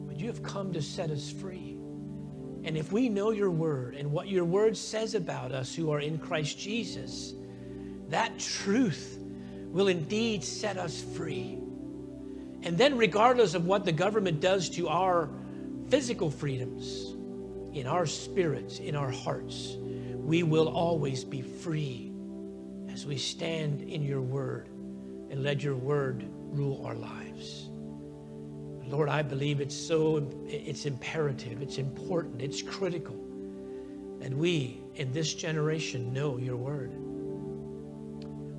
But 0.07 0.18
you 0.18 0.27
have 0.27 0.43
come 0.43 0.73
to 0.73 0.83
set 0.83 1.11
us 1.11 1.31
free. 1.31 1.77
And 2.64 2.77
if 2.77 2.93
we 2.93 3.09
know 3.09 3.31
your 3.31 3.51
word 3.51 3.95
and 3.95 4.11
what 4.11 4.29
your 4.29 4.45
word 4.45 4.77
says 4.77 5.14
about 5.14 5.53
us 5.53 5.75
who 5.75 5.91
are 5.91 6.01
in 6.01 6.18
Christ 6.18 6.59
Jesus, 6.59 7.35
that 8.09 8.39
truth 8.39 9.18
will 9.68 9.89
indeed 9.89 10.45
set 10.45 10.77
us 10.77 11.03
free. 11.03 11.62
And 12.63 12.79
then, 12.79 12.97
regardless 12.97 13.55
of 13.55 13.67
what 13.67 13.85
the 13.85 13.93
government 13.93 14.41
does 14.41 14.69
to 14.71 14.89
our 14.89 15.29
physical 15.89 16.31
freedoms, 16.31 17.17
in 17.73 17.87
our 17.87 18.07
spirits, 18.07 18.79
in 18.79 18.95
our 18.95 19.11
hearts, 19.11 19.77
we 19.79 20.43
will 20.43 20.69
always 20.69 21.25
be 21.25 21.43
free 21.43 22.13
as 22.91 23.07
we 23.07 23.17
stand 23.17 23.83
in 23.83 24.03
your 24.03 24.21
word 24.21 24.69
and 25.31 25.43
let 25.43 25.63
your 25.63 25.75
word 25.75 26.27
rule 26.51 26.85
our 26.87 26.95
lives. 26.95 27.69
Lord, 28.87 29.09
I 29.09 29.23
believe 29.23 29.61
it's 29.61 29.75
so 29.75 30.31
it's 30.47 30.85
imperative, 30.85 31.63
it's 31.63 31.79
important, 31.79 32.43
it's 32.43 32.61
critical 32.61 33.17
that 34.21 34.33
we 34.33 34.83
in 34.95 35.11
this 35.13 35.35
generation 35.35 36.13
know 36.13 36.37
your 36.37 36.57
word. 36.57 36.93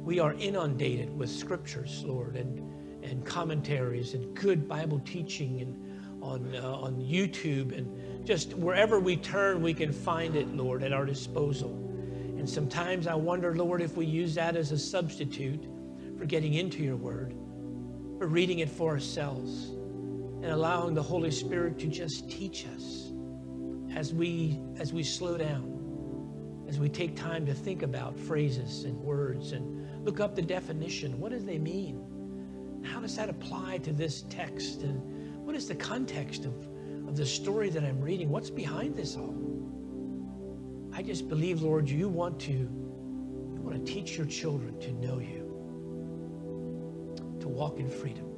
We 0.03 0.19
are 0.19 0.33
inundated 0.33 1.15
with 1.17 1.29
scriptures, 1.29 2.03
Lord, 2.03 2.35
and, 2.35 2.59
and 3.03 3.25
commentaries 3.25 4.13
and 4.13 4.35
good 4.35 4.67
Bible 4.67 4.99
teaching 5.05 5.61
and 5.61 6.23
on, 6.23 6.55
uh, 6.55 6.61
on 6.61 6.95
YouTube 7.01 7.77
and 7.77 8.25
just 8.25 8.53
wherever 8.53 8.99
we 8.99 9.17
turn, 9.17 9.61
we 9.61 9.73
can 9.73 9.91
find 9.91 10.35
it, 10.35 10.47
Lord, 10.55 10.81
at 10.81 10.93
our 10.93 11.05
disposal. 11.05 11.71
And 12.37 12.49
sometimes 12.49 13.07
I 13.07 13.15
wonder, 13.15 13.55
Lord, 13.55 13.81
if 13.81 13.97
we 13.97 14.05
use 14.05 14.35
that 14.35 14.55
as 14.55 14.71
a 14.71 14.77
substitute 14.77 15.65
for 16.17 16.25
getting 16.25 16.53
into 16.53 16.81
your 16.81 16.95
word, 16.95 17.35
for 18.17 18.27
reading 18.27 18.59
it 18.59 18.69
for 18.69 18.91
ourselves 18.91 19.69
and 20.41 20.45
allowing 20.45 20.93
the 20.93 21.03
Holy 21.03 21.31
Spirit 21.31 21.77
to 21.79 21.87
just 21.87 22.29
teach 22.29 22.65
us 22.67 23.11
as 23.95 24.13
we 24.13 24.59
as 24.79 24.93
we 24.93 25.03
slow 25.03 25.37
down, 25.37 26.65
as 26.67 26.79
we 26.79 26.89
take 26.89 27.15
time 27.15 27.45
to 27.45 27.53
think 27.53 27.83
about 27.83 28.17
phrases 28.17 28.85
and 28.85 28.97
words 28.97 29.51
and 29.51 30.05
look 30.05 30.19
up 30.19 30.35
the 30.35 30.41
definition. 30.41 31.19
What 31.19 31.31
do 31.31 31.39
they 31.39 31.59
mean? 31.59 32.12
How 32.83 32.99
does 32.99 33.15
that 33.15 33.29
apply 33.29 33.79
to 33.79 33.93
this 33.93 34.23
text? 34.29 34.81
And 34.81 35.01
what 35.45 35.55
is 35.55 35.67
the 35.67 35.75
context 35.75 36.45
of, 36.45 36.53
of 37.07 37.15
the 37.15 37.25
story 37.25 37.69
that 37.69 37.83
I'm 37.83 38.01
reading? 38.01 38.29
What's 38.29 38.49
behind 38.49 38.95
this 38.95 39.15
all? 39.15 39.35
I 40.93 41.01
just 41.01 41.27
believe, 41.27 41.61
Lord, 41.61 41.89
you 41.89 42.07
want 42.07 42.39
to 42.41 42.51
you 42.51 43.61
want 43.61 43.85
to 43.85 43.91
teach 43.91 44.17
your 44.17 44.27
children 44.27 44.79
to 44.81 44.91
know 44.93 45.19
you, 45.19 45.49
to 47.39 47.47
walk 47.47 47.79
in 47.79 47.89
freedom. 47.89 48.29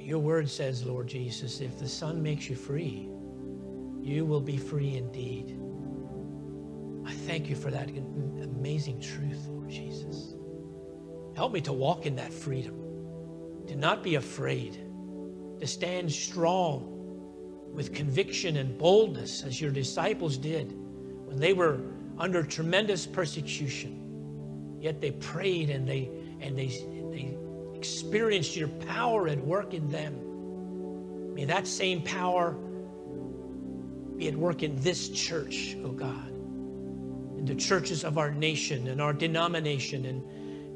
Your 0.00 0.18
word 0.18 0.48
says, 0.48 0.84
Lord 0.84 1.06
Jesus, 1.06 1.60
if 1.60 1.78
the 1.78 1.86
Son 1.86 2.22
makes 2.22 2.48
you 2.48 2.56
free, 2.56 3.10
you 4.00 4.24
will 4.24 4.40
be 4.40 4.56
free 4.56 4.96
indeed. 4.96 5.60
I 7.06 7.12
thank 7.12 7.48
you 7.48 7.56
for 7.56 7.70
that 7.70 7.90
amazing 7.90 9.00
truth, 9.00 9.46
Lord 9.48 9.68
Jesus. 9.68 10.34
Help 11.38 11.52
me 11.52 11.60
to 11.60 11.72
walk 11.72 12.04
in 12.04 12.16
that 12.16 12.32
freedom, 12.32 12.74
to 13.68 13.76
not 13.76 14.02
be 14.02 14.16
afraid, 14.16 14.76
to 15.60 15.68
stand 15.68 16.10
strong 16.10 16.82
with 17.72 17.94
conviction 17.94 18.56
and 18.56 18.76
boldness 18.76 19.44
as 19.44 19.60
your 19.60 19.70
disciples 19.70 20.36
did 20.36 20.72
when 21.26 21.38
they 21.38 21.52
were 21.52 21.78
under 22.18 22.42
tremendous 22.42 23.06
persecution. 23.06 24.80
Yet 24.80 25.00
they 25.00 25.12
prayed 25.12 25.70
and 25.70 25.86
they 25.86 26.10
and 26.40 26.58
they, 26.58 26.66
they 27.12 27.36
experienced 27.72 28.56
your 28.56 28.66
power 28.66 29.28
at 29.28 29.38
work 29.38 29.74
in 29.74 29.88
them. 29.92 31.34
May 31.34 31.44
that 31.44 31.68
same 31.68 32.02
power 32.02 32.56
be 34.16 34.26
at 34.26 34.34
work 34.34 34.64
in 34.64 34.74
this 34.80 35.08
church, 35.10 35.76
oh 35.84 35.92
God, 35.92 36.30
in 37.38 37.44
the 37.44 37.54
churches 37.54 38.02
of 38.02 38.18
our 38.18 38.32
nation 38.32 38.88
and 38.88 39.00
our 39.00 39.12
denomination. 39.12 40.04
And 40.04 40.24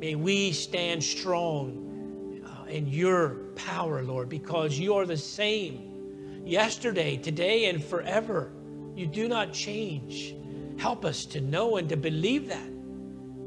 may 0.02 0.16
we 0.16 0.50
stand 0.50 1.00
strong 1.00 2.42
uh, 2.44 2.64
in 2.64 2.88
your 2.88 3.36
power, 3.54 4.02
Lord, 4.02 4.28
because 4.28 4.76
you 4.76 4.94
are 4.94 5.06
the 5.06 5.16
same 5.16 6.42
yesterday, 6.44 7.16
today, 7.16 7.66
and 7.66 7.82
forever. 7.82 8.52
You 8.96 9.06
do 9.06 9.28
not 9.28 9.52
change. 9.52 10.34
Help 10.76 11.04
us 11.04 11.24
to 11.26 11.40
know 11.40 11.76
and 11.76 11.88
to 11.88 11.96
believe 11.96 12.48
that, 12.48 12.68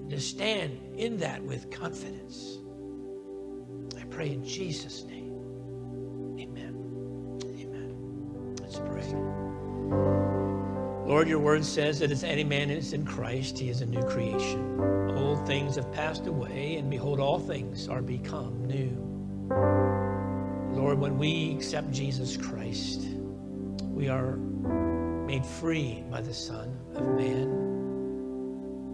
to 0.09 0.17
stand 0.17 0.79
in 0.95 1.17
that 1.17 1.43
with 1.43 1.69
confidence 1.69 2.59
I 3.99 4.05
pray 4.05 4.31
in 4.31 4.45
Jesus' 4.45 5.03
name. 5.03 5.33
Amen. 6.39 7.39
Amen. 7.59 8.55
Let's 8.61 8.79
pray. 8.79 10.34
Lord, 11.05 11.27
your 11.27 11.39
word 11.39 11.63
says 11.63 11.99
that 11.99 12.11
as 12.11 12.23
any 12.23 12.43
man 12.43 12.71
is 12.71 12.93
in 12.93 13.05
Christ, 13.05 13.59
he 13.59 13.69
is 13.69 13.81
a 13.81 13.85
new 13.85 14.01
creation. 14.01 14.81
Old 15.15 15.45
things 15.45 15.75
have 15.75 15.91
passed 15.91 16.25
away, 16.25 16.77
and 16.77 16.89
behold, 16.89 17.19
all 17.19 17.39
things 17.39 17.87
are 17.87 18.01
become 18.01 18.65
new. 18.65 18.89
Lord, 20.75 20.99
when 20.99 21.19
we 21.19 21.53
accept 21.53 21.91
Jesus 21.91 22.35
Christ, 22.35 23.01
we 23.83 24.09
are 24.09 24.37
made 24.37 25.45
free 25.45 26.03
by 26.09 26.21
the 26.21 26.33
Son 26.33 26.75
of 26.95 27.05
Man. 27.15 27.49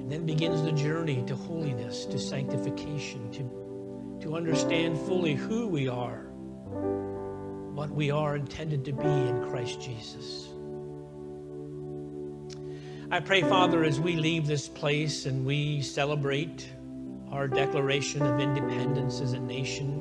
And 0.01 0.11
then 0.11 0.25
begins 0.25 0.61
the 0.63 0.73
journey 0.73 1.23
to 1.27 1.35
holiness, 1.35 2.05
to 2.07 2.19
sanctification, 2.19 3.31
to 3.31 3.61
to 4.21 4.35
understand 4.35 4.99
fully 4.99 5.33
who 5.33 5.67
we 5.67 5.87
are, 5.87 6.27
what 7.73 7.89
we 7.89 8.11
are 8.11 8.35
intended 8.35 8.85
to 8.85 8.93
be 8.93 9.07
in 9.07 9.49
Christ 9.49 9.81
Jesus. 9.81 10.49
I 13.13 13.19
pray, 13.19 13.41
Father, 13.41 13.83
as 13.83 13.99
we 13.99 14.15
leave 14.15 14.47
this 14.47 14.69
place 14.69 15.25
and 15.25 15.45
we 15.45 15.81
celebrate 15.81 16.69
our 17.29 17.45
declaration 17.45 18.21
of 18.21 18.39
independence 18.39 19.19
as 19.19 19.33
a 19.33 19.39
nation, 19.39 19.99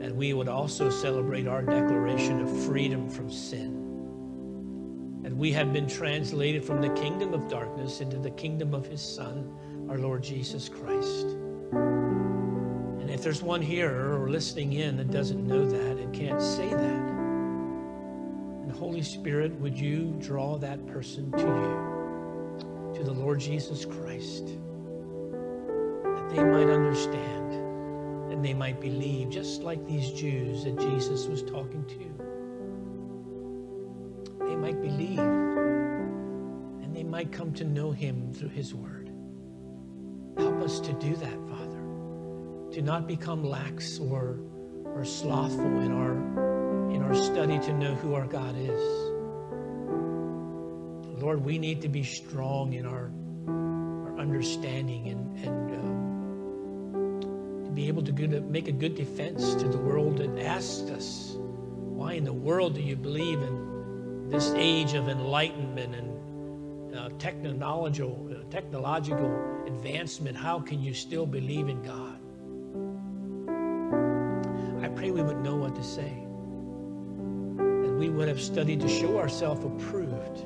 that 0.00 0.12
we 0.12 0.32
would 0.32 0.48
also 0.48 0.90
celebrate 0.90 1.46
our 1.46 1.62
declaration 1.62 2.40
of 2.40 2.64
freedom 2.64 3.08
from 3.08 3.30
sin. 3.30 5.20
That 5.22 5.36
we 5.36 5.52
have 5.52 5.72
been 5.72 5.86
translated 5.86 6.64
from 6.64 6.80
the 6.82 6.90
kingdom 6.94 7.32
of 7.32 7.48
darkness 7.48 8.00
into 8.00 8.18
the 8.18 8.32
kingdom 8.32 8.74
of 8.74 8.88
his 8.88 9.00
Son, 9.00 9.48
our 9.88 9.98
Lord 9.98 10.24
Jesus 10.24 10.68
Christ. 10.68 11.26
And 11.70 13.08
if 13.08 13.22
there's 13.22 13.40
one 13.40 13.62
here 13.62 14.20
or 14.20 14.28
listening 14.28 14.72
in 14.72 14.96
that 14.96 15.12
doesn't 15.12 15.46
know 15.46 15.64
that 15.64 15.96
and 15.96 16.12
can't 16.12 16.42
say 16.42 16.70
that, 16.70 17.17
Holy 18.88 19.02
Spirit, 19.02 19.52
would 19.60 19.78
you 19.78 20.16
draw 20.18 20.56
that 20.56 20.86
person 20.86 21.30
to 21.32 21.44
you, 21.44 22.94
to 22.94 23.04
the 23.04 23.12
Lord 23.12 23.38
Jesus 23.38 23.84
Christ, 23.84 24.46
that 24.46 26.30
they 26.30 26.42
might 26.42 26.70
understand 26.70 27.52
and 28.32 28.42
they 28.42 28.54
might 28.54 28.80
believe, 28.80 29.28
just 29.28 29.62
like 29.62 29.86
these 29.86 30.10
Jews 30.12 30.64
that 30.64 30.78
Jesus 30.78 31.26
was 31.26 31.42
talking 31.42 31.84
to. 31.84 31.98
They 34.46 34.56
might 34.56 34.80
believe 34.80 35.18
and 35.18 36.96
they 36.96 37.04
might 37.04 37.30
come 37.30 37.52
to 37.56 37.64
know 37.64 37.90
him 37.90 38.32
through 38.32 38.48
his 38.48 38.72
word. 38.72 39.10
Help 40.38 40.62
us 40.62 40.80
to 40.80 40.94
do 40.94 41.14
that, 41.16 41.38
Father 41.46 41.78
to 42.72 42.82
not 42.82 43.06
become 43.06 43.44
lax 43.44 43.98
or, 43.98 44.40
or 44.84 45.04
slothful 45.04 45.80
in 45.80 45.90
our, 45.90 46.57
in 46.90 47.02
our 47.02 47.14
study 47.14 47.58
to 47.58 47.72
know 47.72 47.94
who 47.94 48.14
our 48.14 48.26
God 48.26 48.56
is. 48.56 48.80
Lord, 51.20 51.44
we 51.44 51.58
need 51.58 51.82
to 51.82 51.88
be 51.88 52.04
strong 52.04 52.72
in 52.74 52.86
our, 52.86 53.10
our 53.48 54.18
understanding 54.18 55.08
and, 55.08 55.44
and 55.44 55.70
um, 55.84 57.64
to 57.64 57.70
be 57.70 57.88
able 57.88 58.02
to, 58.02 58.12
to 58.12 58.40
make 58.42 58.68
a 58.68 58.72
good 58.72 58.94
defense 58.94 59.54
to 59.56 59.68
the 59.68 59.78
world 59.78 60.18
that 60.18 60.38
asks 60.38 60.90
us, 60.90 61.34
why 61.36 62.12
in 62.12 62.24
the 62.24 62.32
world 62.32 62.74
do 62.74 62.80
you 62.80 62.94
believe 62.94 63.42
in 63.42 64.30
this 64.30 64.52
age 64.54 64.94
of 64.94 65.08
enlightenment 65.08 65.94
and 65.94 66.96
uh, 66.96 67.08
technological, 67.18 68.30
uh, 68.30 68.50
technological 68.50 69.64
advancement, 69.66 70.36
how 70.36 70.60
can 70.60 70.80
you 70.80 70.94
still 70.94 71.26
believe 71.26 71.68
in 71.68 71.82
God? 71.82 72.18
I 74.84 74.88
pray 74.88 75.10
we 75.10 75.22
would 75.22 75.40
know 75.42 75.56
what 75.56 75.74
to 75.74 75.82
say. 75.82 76.27
We 77.98 78.10
would 78.10 78.28
have 78.28 78.40
studied 78.40 78.80
to 78.82 78.88
show 78.88 79.18
ourselves 79.18 79.64
approved. 79.64 80.44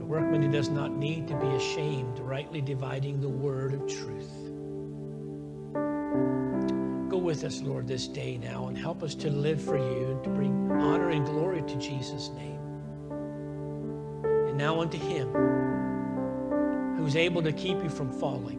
A 0.00 0.04
workman 0.06 0.40
who 0.40 0.50
does 0.50 0.70
not 0.70 0.96
need 0.96 1.28
to 1.28 1.36
be 1.36 1.46
ashamed, 1.48 2.20
rightly 2.20 2.62
dividing 2.62 3.20
the 3.20 3.28
word 3.28 3.74
of 3.74 3.86
truth. 3.86 4.32
Go 7.10 7.18
with 7.18 7.44
us, 7.44 7.60
Lord, 7.60 7.86
this 7.86 8.08
day 8.08 8.38
now 8.38 8.68
and 8.68 8.78
help 8.78 9.02
us 9.02 9.14
to 9.16 9.28
live 9.28 9.60
for 9.60 9.76
you 9.76 10.06
and 10.12 10.24
to 10.24 10.30
bring 10.30 10.72
honor 10.72 11.10
and 11.10 11.26
glory 11.26 11.60
to 11.60 11.76
Jesus' 11.76 12.30
name. 12.30 12.60
And 14.24 14.56
now 14.56 14.80
unto 14.80 14.96
him 14.96 15.28
who's 16.96 17.14
able 17.14 17.42
to 17.42 17.52
keep 17.52 17.82
you 17.82 17.90
from 17.90 18.10
falling 18.10 18.58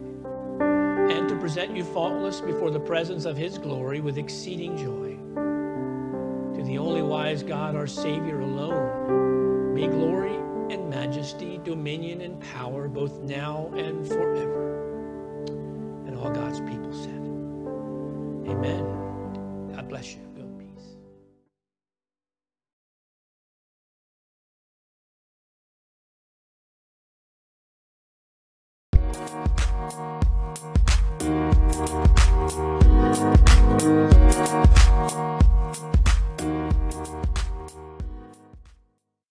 and 1.10 1.28
to 1.28 1.36
present 1.40 1.76
you 1.76 1.82
faultless 1.82 2.40
before 2.40 2.70
the 2.70 2.78
presence 2.78 3.24
of 3.24 3.36
his 3.36 3.58
glory 3.58 4.00
with 4.00 4.16
exceeding 4.16 4.76
joy. 4.76 5.05
The 6.66 6.78
only 6.78 7.02
wise 7.02 7.44
God, 7.44 7.76
our 7.76 7.86
Savior 7.86 8.40
alone, 8.40 9.72
be 9.72 9.86
glory 9.86 10.34
and 10.68 10.90
majesty, 10.90 11.60
dominion 11.62 12.22
and 12.22 12.40
power, 12.40 12.88
both 12.88 13.20
now 13.20 13.70
and 13.76 14.04
forever. 14.04 14.55